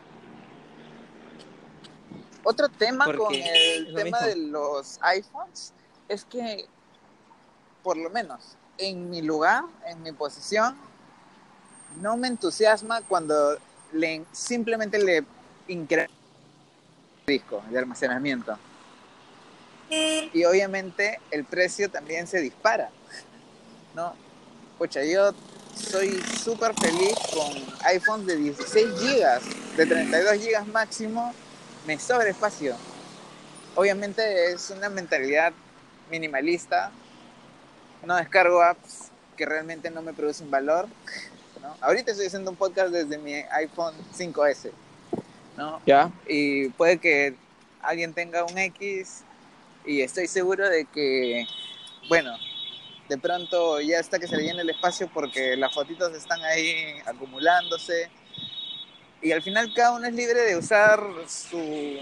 [2.43, 5.73] Otro tema con el tema de los iPhones
[6.09, 6.65] es que,
[7.83, 10.75] por lo menos en mi lugar, en mi posición,
[12.01, 13.57] no me entusiasma cuando
[13.93, 15.23] le, simplemente le
[15.67, 16.13] incremento
[17.27, 18.57] el disco de almacenamiento
[19.91, 22.89] y obviamente el precio también se dispara,
[23.93, 24.15] ¿no?
[24.77, 25.33] Pucha, yo
[25.75, 27.51] soy súper feliz con
[27.85, 31.33] iPhones de 16 GB, de 32 GB máximo,
[31.85, 32.75] me sobra espacio.
[33.75, 35.53] Obviamente es una mentalidad
[36.09, 36.91] minimalista.
[38.03, 40.87] No descargo apps que realmente no me producen valor.
[41.61, 41.75] ¿no?
[41.81, 44.71] Ahorita estoy haciendo un podcast desde mi iPhone 5S.
[45.57, 45.81] ¿no?
[45.85, 46.11] Ya.
[46.27, 47.35] Y puede que
[47.81, 49.23] alguien tenga un X
[49.85, 51.47] y estoy seguro de que,
[52.07, 52.35] bueno,
[53.09, 57.01] de pronto ya está que se le llena el espacio porque las fotitos están ahí
[57.05, 58.09] acumulándose.
[59.21, 61.97] Y al final cada uno es libre de usar su,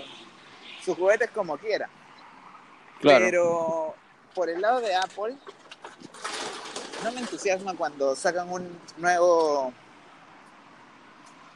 [0.84, 1.90] sus juguetes como quiera.
[3.02, 3.26] Claro.
[3.26, 3.96] Pero
[4.36, 5.36] por el lado de Apple,
[7.04, 9.74] no me entusiasma cuando sacan un nuevo,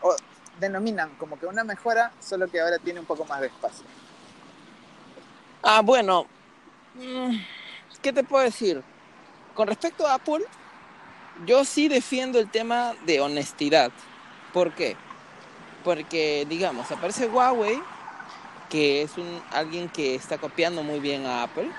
[0.02, 0.16] o
[0.60, 3.86] denominan como que una mejora, solo que ahora tiene un poco más de espacio.
[5.62, 6.28] Ah, bueno.
[6.96, 7.38] mm,
[8.02, 8.84] ¿Qué te puedo decir?
[9.54, 10.44] Con respecto a Apple,
[11.46, 13.92] yo sí defiendo el tema de honestidad.
[14.52, 14.96] ¿Por qué?
[15.84, 17.82] Porque, digamos, aparece Huawei,
[18.70, 21.70] que es un, alguien que está copiando muy bien a Apple,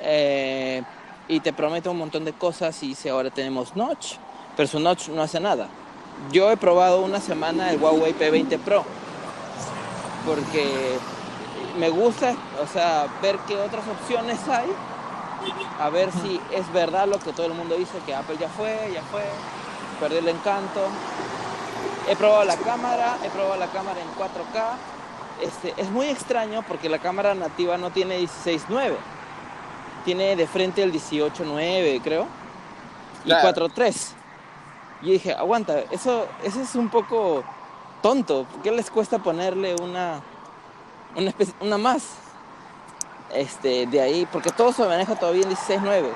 [0.00, 0.82] eh,
[1.28, 4.14] y te promete un montón de cosas y dice ahora tenemos Notch,
[4.56, 5.68] pero su Notch no hace nada.
[6.32, 8.84] Yo he probado una semana el Huawei P20 Pro,
[10.26, 10.98] porque
[11.78, 14.66] me gusta, o sea, ver qué otras opciones hay,
[15.78, 18.90] a ver si es verdad lo que todo el mundo dice, que Apple ya fue,
[18.92, 19.22] ya fue,
[20.00, 20.80] perdió el encanto.
[22.08, 24.64] He probado la cámara, he probado la cámara en 4K.
[25.40, 28.96] Este, es muy extraño porque la cámara nativa no tiene 16.9,
[30.08, 32.26] tiene de frente el 18.9, creo,
[33.24, 33.68] y Claro.
[33.68, 34.12] 4.3.
[35.02, 37.44] Y dije, aguanta, eso, eso es un poco
[38.00, 38.44] tonto.
[38.44, 40.22] ¿Por qué les cuesta ponerle una,
[41.14, 42.04] una, especie- una más?
[43.34, 46.08] Este, de ahí, porque todo se maneja todavía en 16.9.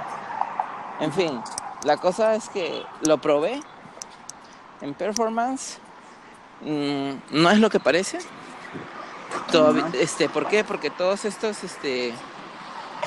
[1.01, 1.39] En fin,
[1.85, 3.61] la cosa es que lo probé
[4.81, 5.77] en performance.
[6.63, 7.11] mm,
[7.43, 8.21] no es lo que parece.
[9.51, 10.65] Todavía, este, ¿Por qué?
[10.65, 12.15] Porque todos estos este,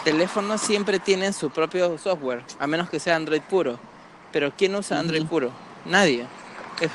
[0.06, 3.80] teléfonos siempre tienen su propio software, a menos que sea Android puro.
[4.32, 5.50] Pero ¿quién usa Android puro?
[5.84, 6.28] Nadie.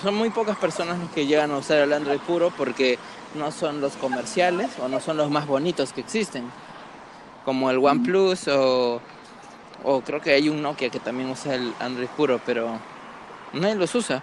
[0.00, 2.98] Son muy pocas personas los que llegan a usar el Android puro porque
[3.34, 6.44] no son los comerciales o no son los más bonitos que existen.
[7.44, 9.00] Como el OnePlus o,
[9.82, 12.78] o creo que hay un Nokia que también usa el Android puro, pero
[13.52, 14.22] nadie los usa.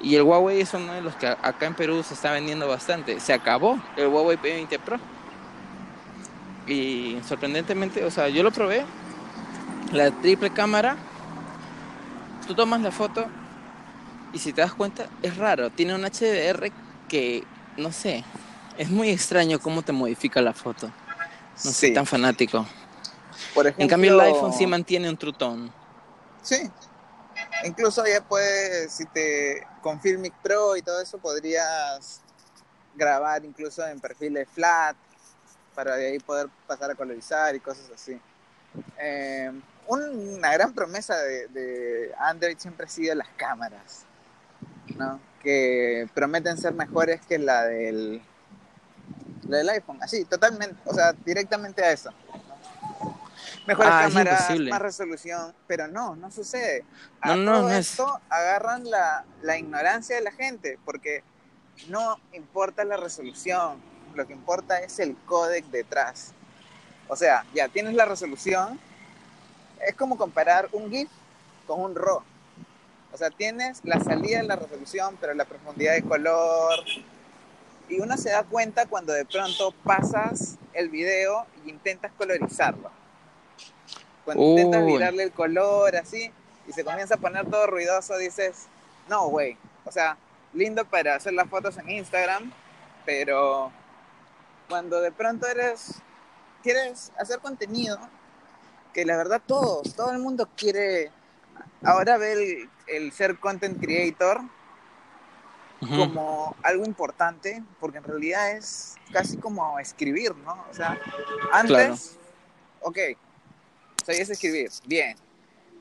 [0.00, 3.20] Y el Huawei es uno de los que acá en Perú se está vendiendo bastante.
[3.20, 4.98] Se acabó el Huawei P20 Pro.
[6.68, 8.84] Y sorprendentemente, o sea, yo lo probé.
[9.92, 10.96] La triple cámara.
[12.46, 13.26] Tú tomas la foto
[14.32, 15.70] y si te das cuenta, es raro.
[15.70, 16.70] Tiene un HDR
[17.08, 17.44] que,
[17.76, 18.24] no sé,
[18.76, 20.90] es muy extraño cómo te modifica la foto.
[21.64, 22.66] No soy tan fanático.
[23.54, 25.70] Por ejemplo, En cambio, el iPhone sí mantiene un True Tone.
[26.42, 26.70] Sí.
[27.64, 32.20] Incluso ya puedes, si te con Filmic Pro y todo eso, podrías
[32.94, 34.96] grabar incluso en perfiles flat
[35.78, 38.20] para de ahí poder pasar a colorizar y cosas así.
[38.98, 39.52] Eh,
[39.86, 44.04] una gran promesa de, de Android siempre ha sido las cámaras,
[44.96, 45.20] ¿no?
[45.40, 48.20] Que prometen ser mejores que la del,
[49.46, 52.10] la del iPhone, así, totalmente, o sea, directamente a eso.
[52.10, 53.20] ¿no?
[53.64, 56.84] Mejores Ah, cámaras, más resolución, pero no, no sucede.
[57.20, 61.22] A No, no, todo no es- esto agarran la, la ignorancia de la gente, porque
[61.86, 63.80] no importa la resolución,
[64.18, 66.34] lo que importa es el códec detrás.
[67.08, 68.78] O sea, ya tienes la resolución,
[69.86, 71.08] es como comparar un GIF
[71.66, 72.22] con un RAW.
[73.12, 76.84] O sea, tienes la salida de la resolución, pero la profundidad de color.
[77.88, 82.90] Y uno se da cuenta cuando de pronto pasas el video y intentas colorizarlo.
[84.26, 86.30] Cuando intentas virarle el color así
[86.66, 88.66] y se comienza a poner todo ruidoso, dices,
[89.08, 89.56] no, güey.
[89.86, 90.18] O sea,
[90.52, 92.52] lindo para hacer las fotos en Instagram,
[93.06, 93.72] pero
[94.68, 95.94] cuando de pronto eres,
[96.62, 97.98] quieres hacer contenido,
[98.92, 101.10] que la verdad todos, todo el mundo quiere,
[101.84, 104.40] ahora ve el, el ser content creator
[105.96, 110.64] como algo importante, porque en realidad es casi como escribir, ¿no?
[110.70, 110.98] O sea,
[111.52, 111.94] antes, Claro.
[112.82, 112.98] ok,
[114.04, 115.16] sabías escribir, bien.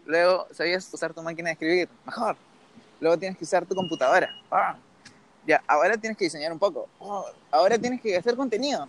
[0.05, 2.38] Luego sabías usar tu máquina de escribir, mejor.
[3.01, 4.30] Luego tienes que usar tu computadora.
[4.51, 4.78] ah.
[5.48, 6.89] Ya, ahora tienes que diseñar un poco.
[7.00, 8.88] Oh, ahora tienes que hacer contenido,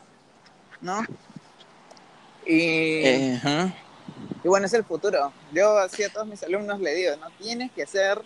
[0.81, 1.03] ¿no?
[2.45, 3.73] Y, Eh,
[4.43, 5.33] y bueno, es el futuro.
[5.53, 8.21] Yo así a todos mis alumnos le digo, no tienes que hacer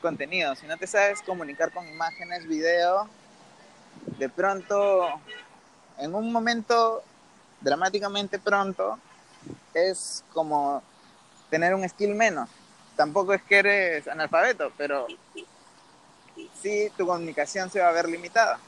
[0.00, 0.54] contenido.
[0.54, 3.06] Si no te sabes comunicar con imágenes, video,
[4.18, 5.06] de pronto,
[5.98, 7.02] en un momento
[7.60, 8.98] dramáticamente pronto,
[9.74, 10.82] es como
[11.50, 12.48] tener un skill menos.
[12.96, 15.06] Tampoco es que eres analfabeto, pero
[16.62, 18.58] sí tu comunicación se va a ver limitada.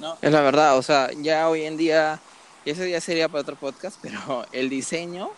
[0.00, 0.16] ¿no?
[0.22, 2.20] Es la verdad, o sea, ya hoy en día,
[2.64, 5.30] eso ya sería para otro podcast, pero el diseño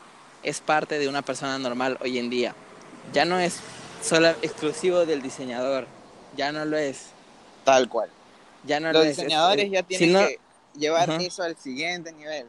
[0.43, 2.55] es parte de una persona normal hoy en día.
[3.12, 3.57] Ya no es
[4.03, 5.86] solo exclusivo del diseñador,
[6.36, 7.07] ya no lo es.
[7.64, 8.09] Tal cual.
[8.64, 9.16] Ya no Los lo es.
[9.16, 10.38] diseñadores Es- ya si tienen no- que
[10.78, 12.47] llevar eso al siguiente nivel.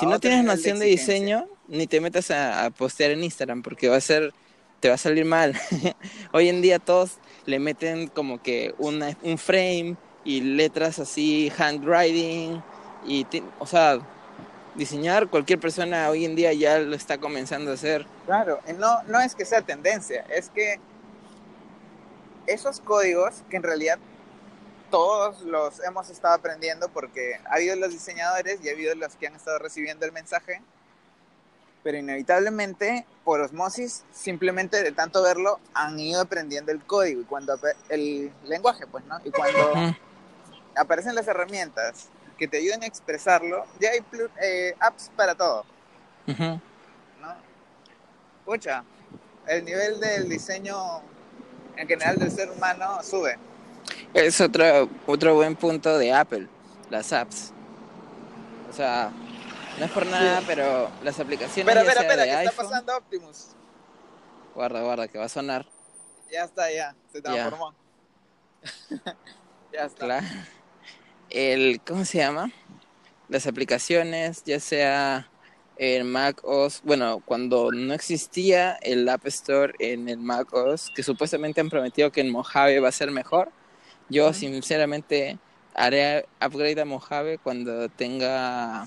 [0.00, 3.88] Si no tienes noción de diseño, ni te metas a, a postear en Instagram porque
[3.88, 4.34] va a ser,
[4.84, 5.58] te va a salir mal.
[6.34, 7.16] Hoy en día todos
[7.46, 12.62] le meten como que una, un frame y letras así, handwriting,
[13.06, 13.26] y,
[13.58, 14.00] o sea,
[14.74, 18.06] diseñar cualquier persona hoy en día ya lo está comenzando a hacer.
[18.26, 20.78] Claro, no, no es que sea tendencia, es que
[22.46, 23.98] esos códigos que en realidad
[24.90, 29.28] todos los hemos estado aprendiendo porque ha habido los diseñadores y ha habido los que
[29.28, 30.60] han estado recibiendo el mensaje,
[31.84, 37.56] pero inevitablemente por osmosis, simplemente de tanto verlo, han ido aprendiendo el código y cuando
[37.90, 39.20] el lenguaje, pues, ¿no?
[39.22, 39.94] Y cuando
[40.74, 42.08] aparecen las herramientas
[42.38, 44.00] que te ayudan a expresarlo, ya hay
[44.42, 45.64] eh, apps para todo.
[46.26, 47.34] ¿no?
[48.46, 48.82] Pucha,
[49.46, 51.02] el nivel del diseño
[51.76, 53.36] en general del ser humano sube.
[54.14, 56.48] Es otro, otro buen punto de Apple,
[56.88, 57.52] las apps.
[58.70, 59.12] O sea,
[59.78, 60.44] no es por nada, Sí.
[60.46, 63.46] pero las aplicaciones Espera, ya espera, espera, ¿qué está iPhone- pasando Optimus?
[64.54, 65.66] Guarda, guarda, que va a sonar.
[66.30, 67.22] Ya está, ya, se Ya.
[67.22, 67.74] transformó.
[69.72, 70.04] ya está.
[70.06, 70.26] Claro.
[71.30, 72.50] El, ¿cómo se llama?
[73.28, 75.28] Las aplicaciones, ya sea
[75.76, 81.02] en Mac OS, bueno, cuando no existía el App Store en el Mac OS, que
[81.02, 83.50] supuestamente han prometido que en Mojave va a ser mejor,
[84.08, 85.38] yo sinceramente
[85.74, 88.86] haré upgrade a Mojave cuando tenga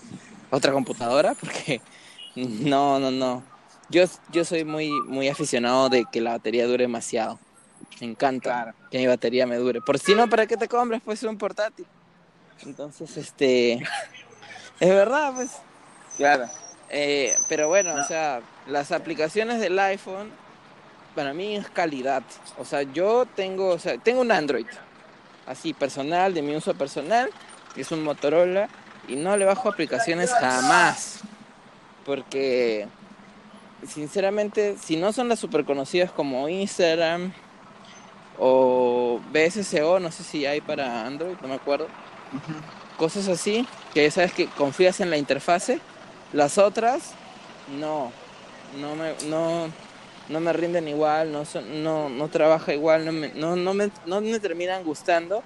[0.49, 1.81] otra computadora, porque
[2.35, 3.43] no, no, no.
[3.89, 7.39] Yo, yo soy muy, muy aficionado de que la batería dure demasiado.
[8.01, 8.73] Me encanta Claro.
[8.91, 9.81] que mi batería me dure.
[9.81, 11.85] Por si no, ¿para qué te compras pues un portátil?
[12.65, 13.73] Entonces, este,
[14.79, 15.51] es verdad, pues.
[16.17, 16.47] Claro.
[16.89, 18.01] Eh, pero bueno, No.
[18.01, 20.29] o sea, las aplicaciones del iPhone
[21.15, 22.23] para mí es calidad.
[22.57, 24.65] O sea, yo tengo, o sea, tengo un Android
[25.47, 27.29] así personal, de mi uso personal,
[27.73, 28.69] que es un Motorola
[29.07, 31.21] y no le bajo aplicaciones jamás.
[32.05, 32.87] Porque
[33.87, 37.33] sinceramente, si no son las super conocidas como Instagram
[38.37, 41.87] o BSCO, no sé si hay para Android, no me acuerdo
[42.97, 45.79] cosas así, que sabes que confías en la interfase.
[46.33, 47.13] Las otras,
[47.79, 48.11] no,
[48.79, 49.69] no me, no,
[50.29, 53.89] no me rinden igual, no, son, no, no trabaja igual, no me, no, no, me,
[54.05, 55.43] no me terminan gustando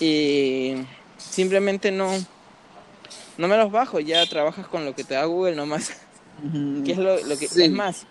[0.00, 0.76] y
[1.18, 2.10] simplemente no,
[3.38, 5.92] no me los bajo, ya trabajas con lo que te da Google nomás,
[6.84, 7.64] que es lo, lo que Sí.
[7.64, 8.06] es más.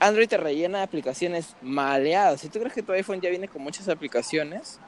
[0.00, 2.40] Android te rellena de aplicaciones maleadas.
[2.40, 4.80] Si tú crees que tu iPhone ya viene con muchas aplicaciones,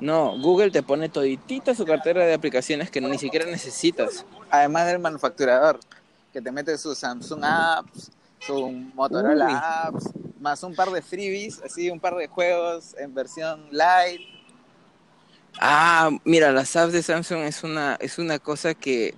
[0.00, 4.24] no, Google te pone toditita su cartera de aplicaciones que ni siquiera necesitas.
[4.50, 5.78] Además del manufacturador,
[6.32, 8.10] que te mete sus Samsung apps,
[8.40, 9.52] su Motorola Uy.
[9.62, 10.10] apps,
[10.40, 14.20] más un par de freebies, así un par de juegos en versión light.
[15.58, 19.14] Ah, mira, las apps de Samsung es una, es una cosa que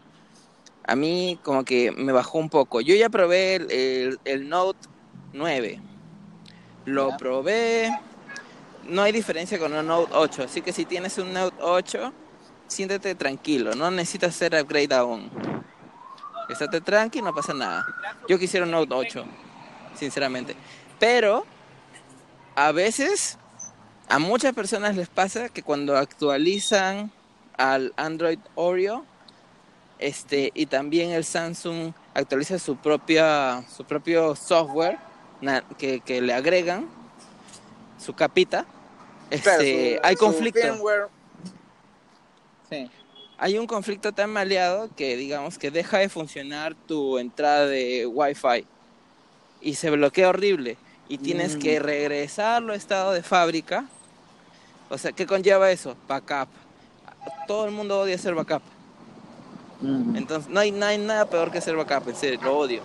[0.85, 2.81] a mí como que me bajó un poco.
[2.81, 4.79] Yo ya probé el, el- el Note
[5.33, 5.81] 9.
[6.87, 7.17] Lo Ya.
[7.17, 8.01] probé.
[8.89, 10.45] No hay diferencia con un Note 8.
[10.45, 12.13] Así que si tienes un Note 8,
[12.69, 13.75] siéntete tranquilo.
[13.75, 15.29] No necesitas hacer upgrade aún.
[16.49, 17.87] Estate tranqui, no pasa nada.
[18.29, 19.25] Yo quisiera un Note 8,
[19.95, 20.57] sinceramente.
[20.99, 21.45] Pero
[22.55, 23.39] a veces
[24.09, 27.13] a muchas personas les pasa que cuando actualizan
[27.57, 29.05] al Android Oreo,
[29.99, 34.99] este, y también el Samsung actualiza su propia, su propio software
[35.77, 36.89] que, que le agregan,
[37.99, 38.65] su capita,
[39.31, 40.61] este, su- hay conflicto.
[42.71, 42.91] Sí.
[43.39, 48.67] Hay un conflicto tan maleado que digamos que deja de funcionar tu entrada de Wi-Fi
[49.61, 50.77] y se bloquea horrible
[51.09, 51.59] y tienes Mm.
[51.61, 53.85] que regresarlo a estado de fábrica.
[54.91, 55.97] O sea, ¿qué conlleva eso?
[56.09, 56.49] Backup.
[57.47, 58.63] Todo el mundo odia hacer backup.
[60.17, 62.83] Entonces, no hay, no hay nada peor que hacer backup, en serio, lo odio.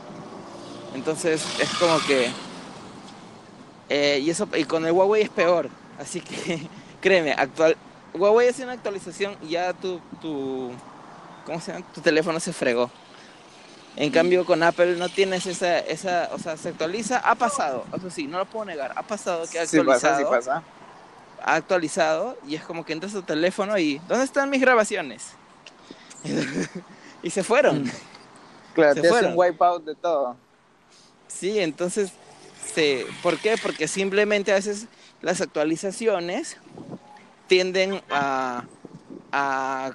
[0.94, 2.30] Entonces, es como que.
[3.90, 5.70] eh, y eso y con el Huawei es peor.
[5.98, 6.68] Así que,
[7.02, 7.76] créeme, actual,
[8.14, 10.72] Huawei hace una actualización y ya tu, tu.
[11.46, 11.86] ¿Cómo se llama?
[11.94, 12.90] Tu teléfono se fregó.
[13.96, 16.30] En cambio, con Apple no tienes esa, esa.
[16.34, 17.86] O sea, se actualiza, ha pasado.
[17.96, 18.94] Eso sí, no lo puedo negar.
[18.96, 20.30] Ha pasado que ha Sí actualizado.
[20.30, 20.64] pasa, sí pasa.
[21.44, 24.00] Ha actualizado y es como que entras a tu teléfono y.
[24.08, 25.34] ¿Dónde están mis grabaciones?
[27.24, 27.84] y se fueron.
[27.84, 27.92] Mm.
[28.74, 29.32] Claro, Se te hace fueron.
[29.34, 30.36] un wipeout de todo.
[31.28, 32.12] Sí, entonces,
[32.74, 33.56] se, ¿por qué?
[33.62, 34.88] Porque simplemente a veces
[35.22, 36.58] las actualizaciones
[37.48, 38.66] tienden a,
[39.32, 39.92] a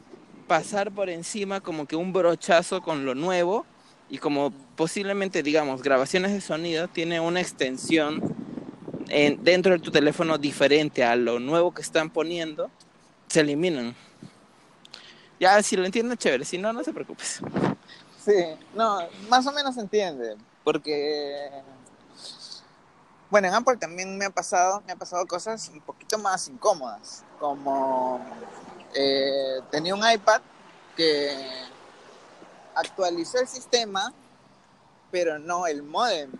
[0.47, 3.67] pasar por encima como que un brochazo con lo nuevo
[4.09, 8.35] y como posiblemente, digamos, grabaciones de sonido tiene una extensión
[9.09, 12.71] en, dentro de tu teléfono diferente a lo nuevo que están poniendo,
[13.29, 13.95] se eliminan.
[15.39, 17.41] Ya, si lo entiendo, chévere, si no, no se preocupes.
[18.25, 18.45] Sí,
[18.75, 21.51] no, más o menos entiende, porque
[23.31, 27.25] bueno, en Apple también me ha pasado, me ha pasado cosas un poquito más incómodas,
[27.39, 28.21] como
[28.95, 30.41] eh, tenía un iPad
[30.97, 31.37] que
[32.75, 34.13] actualizó el sistema,
[35.11, 36.33] pero no el modem.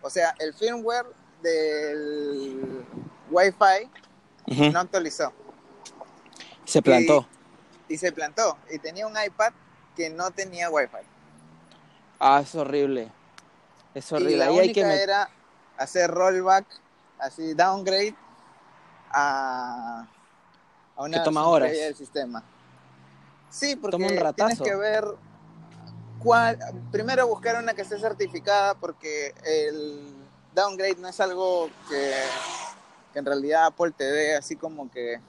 [0.00, 1.06] O sea, el firmware
[1.42, 2.84] del
[3.30, 5.32] Wi-Fi no actualizó.
[6.64, 7.26] Se plantó.
[7.88, 8.56] Y, se plantó.
[8.70, 9.52] Y tenía un iPad
[9.96, 11.04] que no tenía Wi-Fi.
[12.20, 13.10] Ah, es horrible.
[13.94, 14.34] Es horrible.
[14.34, 15.28] Y la única era
[15.76, 16.66] hacer rollback,
[17.18, 18.14] así downgrade
[19.10, 20.06] a,
[20.96, 22.42] a una que toma horas del sistema.
[23.50, 23.98] Sí, porque
[24.34, 25.04] tienes que ver
[26.18, 26.58] cuál,
[26.90, 30.14] primero buscar una que esté certificada porque el
[30.54, 32.14] downgrade no es algo que,
[33.12, 35.20] que en realidad Apple te dé así como que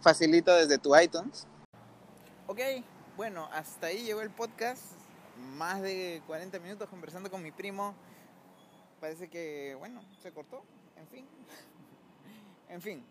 [0.00, 1.46] facilito desde tu iTunes.
[2.46, 2.60] Ok,
[3.16, 4.82] bueno, hasta ahí llegó el podcast.
[5.56, 7.94] Más de 40 minutos conversando con mi primo
[9.00, 10.62] parece que, bueno, se cortó,
[10.96, 11.26] en fin.
[12.68, 13.04] en fin,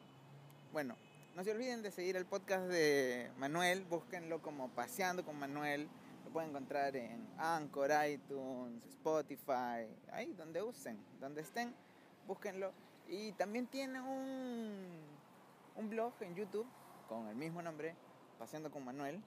[0.71, 0.95] bueno,
[1.35, 5.87] no se olviden de seguir el podcast de Manuel, búsquenlo como Paseando con Manuel,
[6.25, 11.73] lo pueden encontrar en Anchor, iTunes, Spotify, ahí donde usen, donde estén,
[12.27, 12.71] búsquenlo.
[13.07, 14.85] Y también tiene un,
[15.75, 16.67] un blog en YouTube
[17.07, 17.95] con el mismo nombre,
[18.37, 19.21] Paseando con Manuel.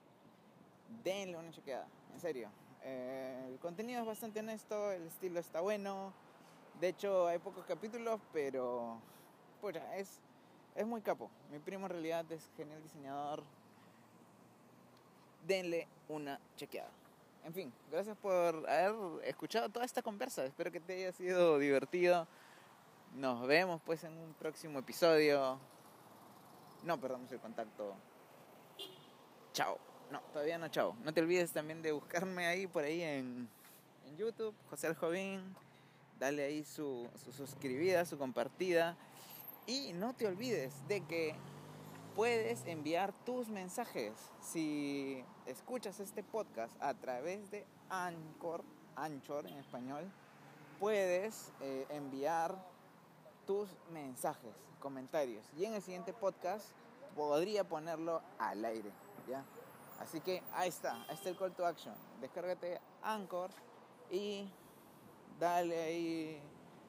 [1.02, 2.50] Denle una chequeada, en serio.
[2.82, 6.12] Eh, el contenido es bastante honesto, el estilo está bueno,
[6.80, 8.98] de hecho, hay pocos capítulos, pero
[9.94, 10.18] es,
[10.74, 11.30] es muy capo.
[11.50, 13.42] Mi primo en realidad es genial diseñador.
[15.46, 16.90] Denle una chequeada.
[17.44, 20.44] En fin, gracias por haber escuchado toda esta conversa.
[20.44, 22.26] Espero que te haya sido divertido.
[23.14, 25.58] Nos vemos pues en un próximo episodio.
[26.84, 27.94] No perdamos el contacto.
[29.52, 29.78] Chao.
[30.10, 30.96] No, todavía no, chao.
[31.04, 33.48] No te olvides también de buscarme ahí por ahí en,
[34.06, 35.54] en YouTube, José El Jovín
[36.20, 38.96] dale ahí su, su suscribida, su compartida.
[39.66, 41.34] Y no te olvides de que
[42.14, 44.12] puedes enviar tus mensajes.
[44.40, 48.62] Si escuchas este podcast a través de Anchor,
[48.94, 50.04] Anchor en español,
[50.78, 52.54] puedes eh, enviar
[53.46, 55.44] tus mensajes, comentarios.
[55.56, 56.66] Y en el siguiente podcast
[57.16, 58.90] podría ponerlo al aire.
[59.28, 59.44] ¿ya?
[60.00, 61.94] Así que ahí está, ahí está el call to action.
[62.20, 63.50] Descárgate Anchor
[64.10, 64.48] y
[65.40, 66.38] dale ahí,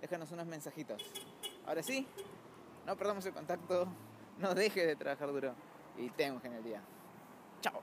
[0.02, 1.02] déjanos unos mensajitos.
[1.66, 2.06] Ahora sí,
[2.86, 3.88] no perdamos el contacto,
[4.40, 5.56] no dejes de trabajar duro
[5.98, 6.82] y ten un genial día.
[7.62, 7.82] Chao.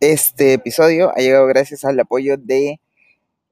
[0.00, 2.80] Este episodio ha llegado gracias al apoyo de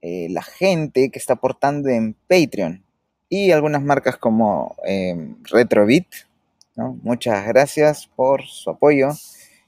[0.03, 2.88] eh, la gente que está aportando en Patreon
[3.28, 6.06] y algunas marcas como eh, Retrobit.
[7.02, 9.08] Muchas gracias por su apoyo.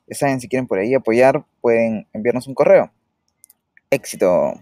[0.06, 2.92] Ya saben, si quieren por ahí apoyar, pueden enviarnos un correo.
[3.90, 4.54] Éxito.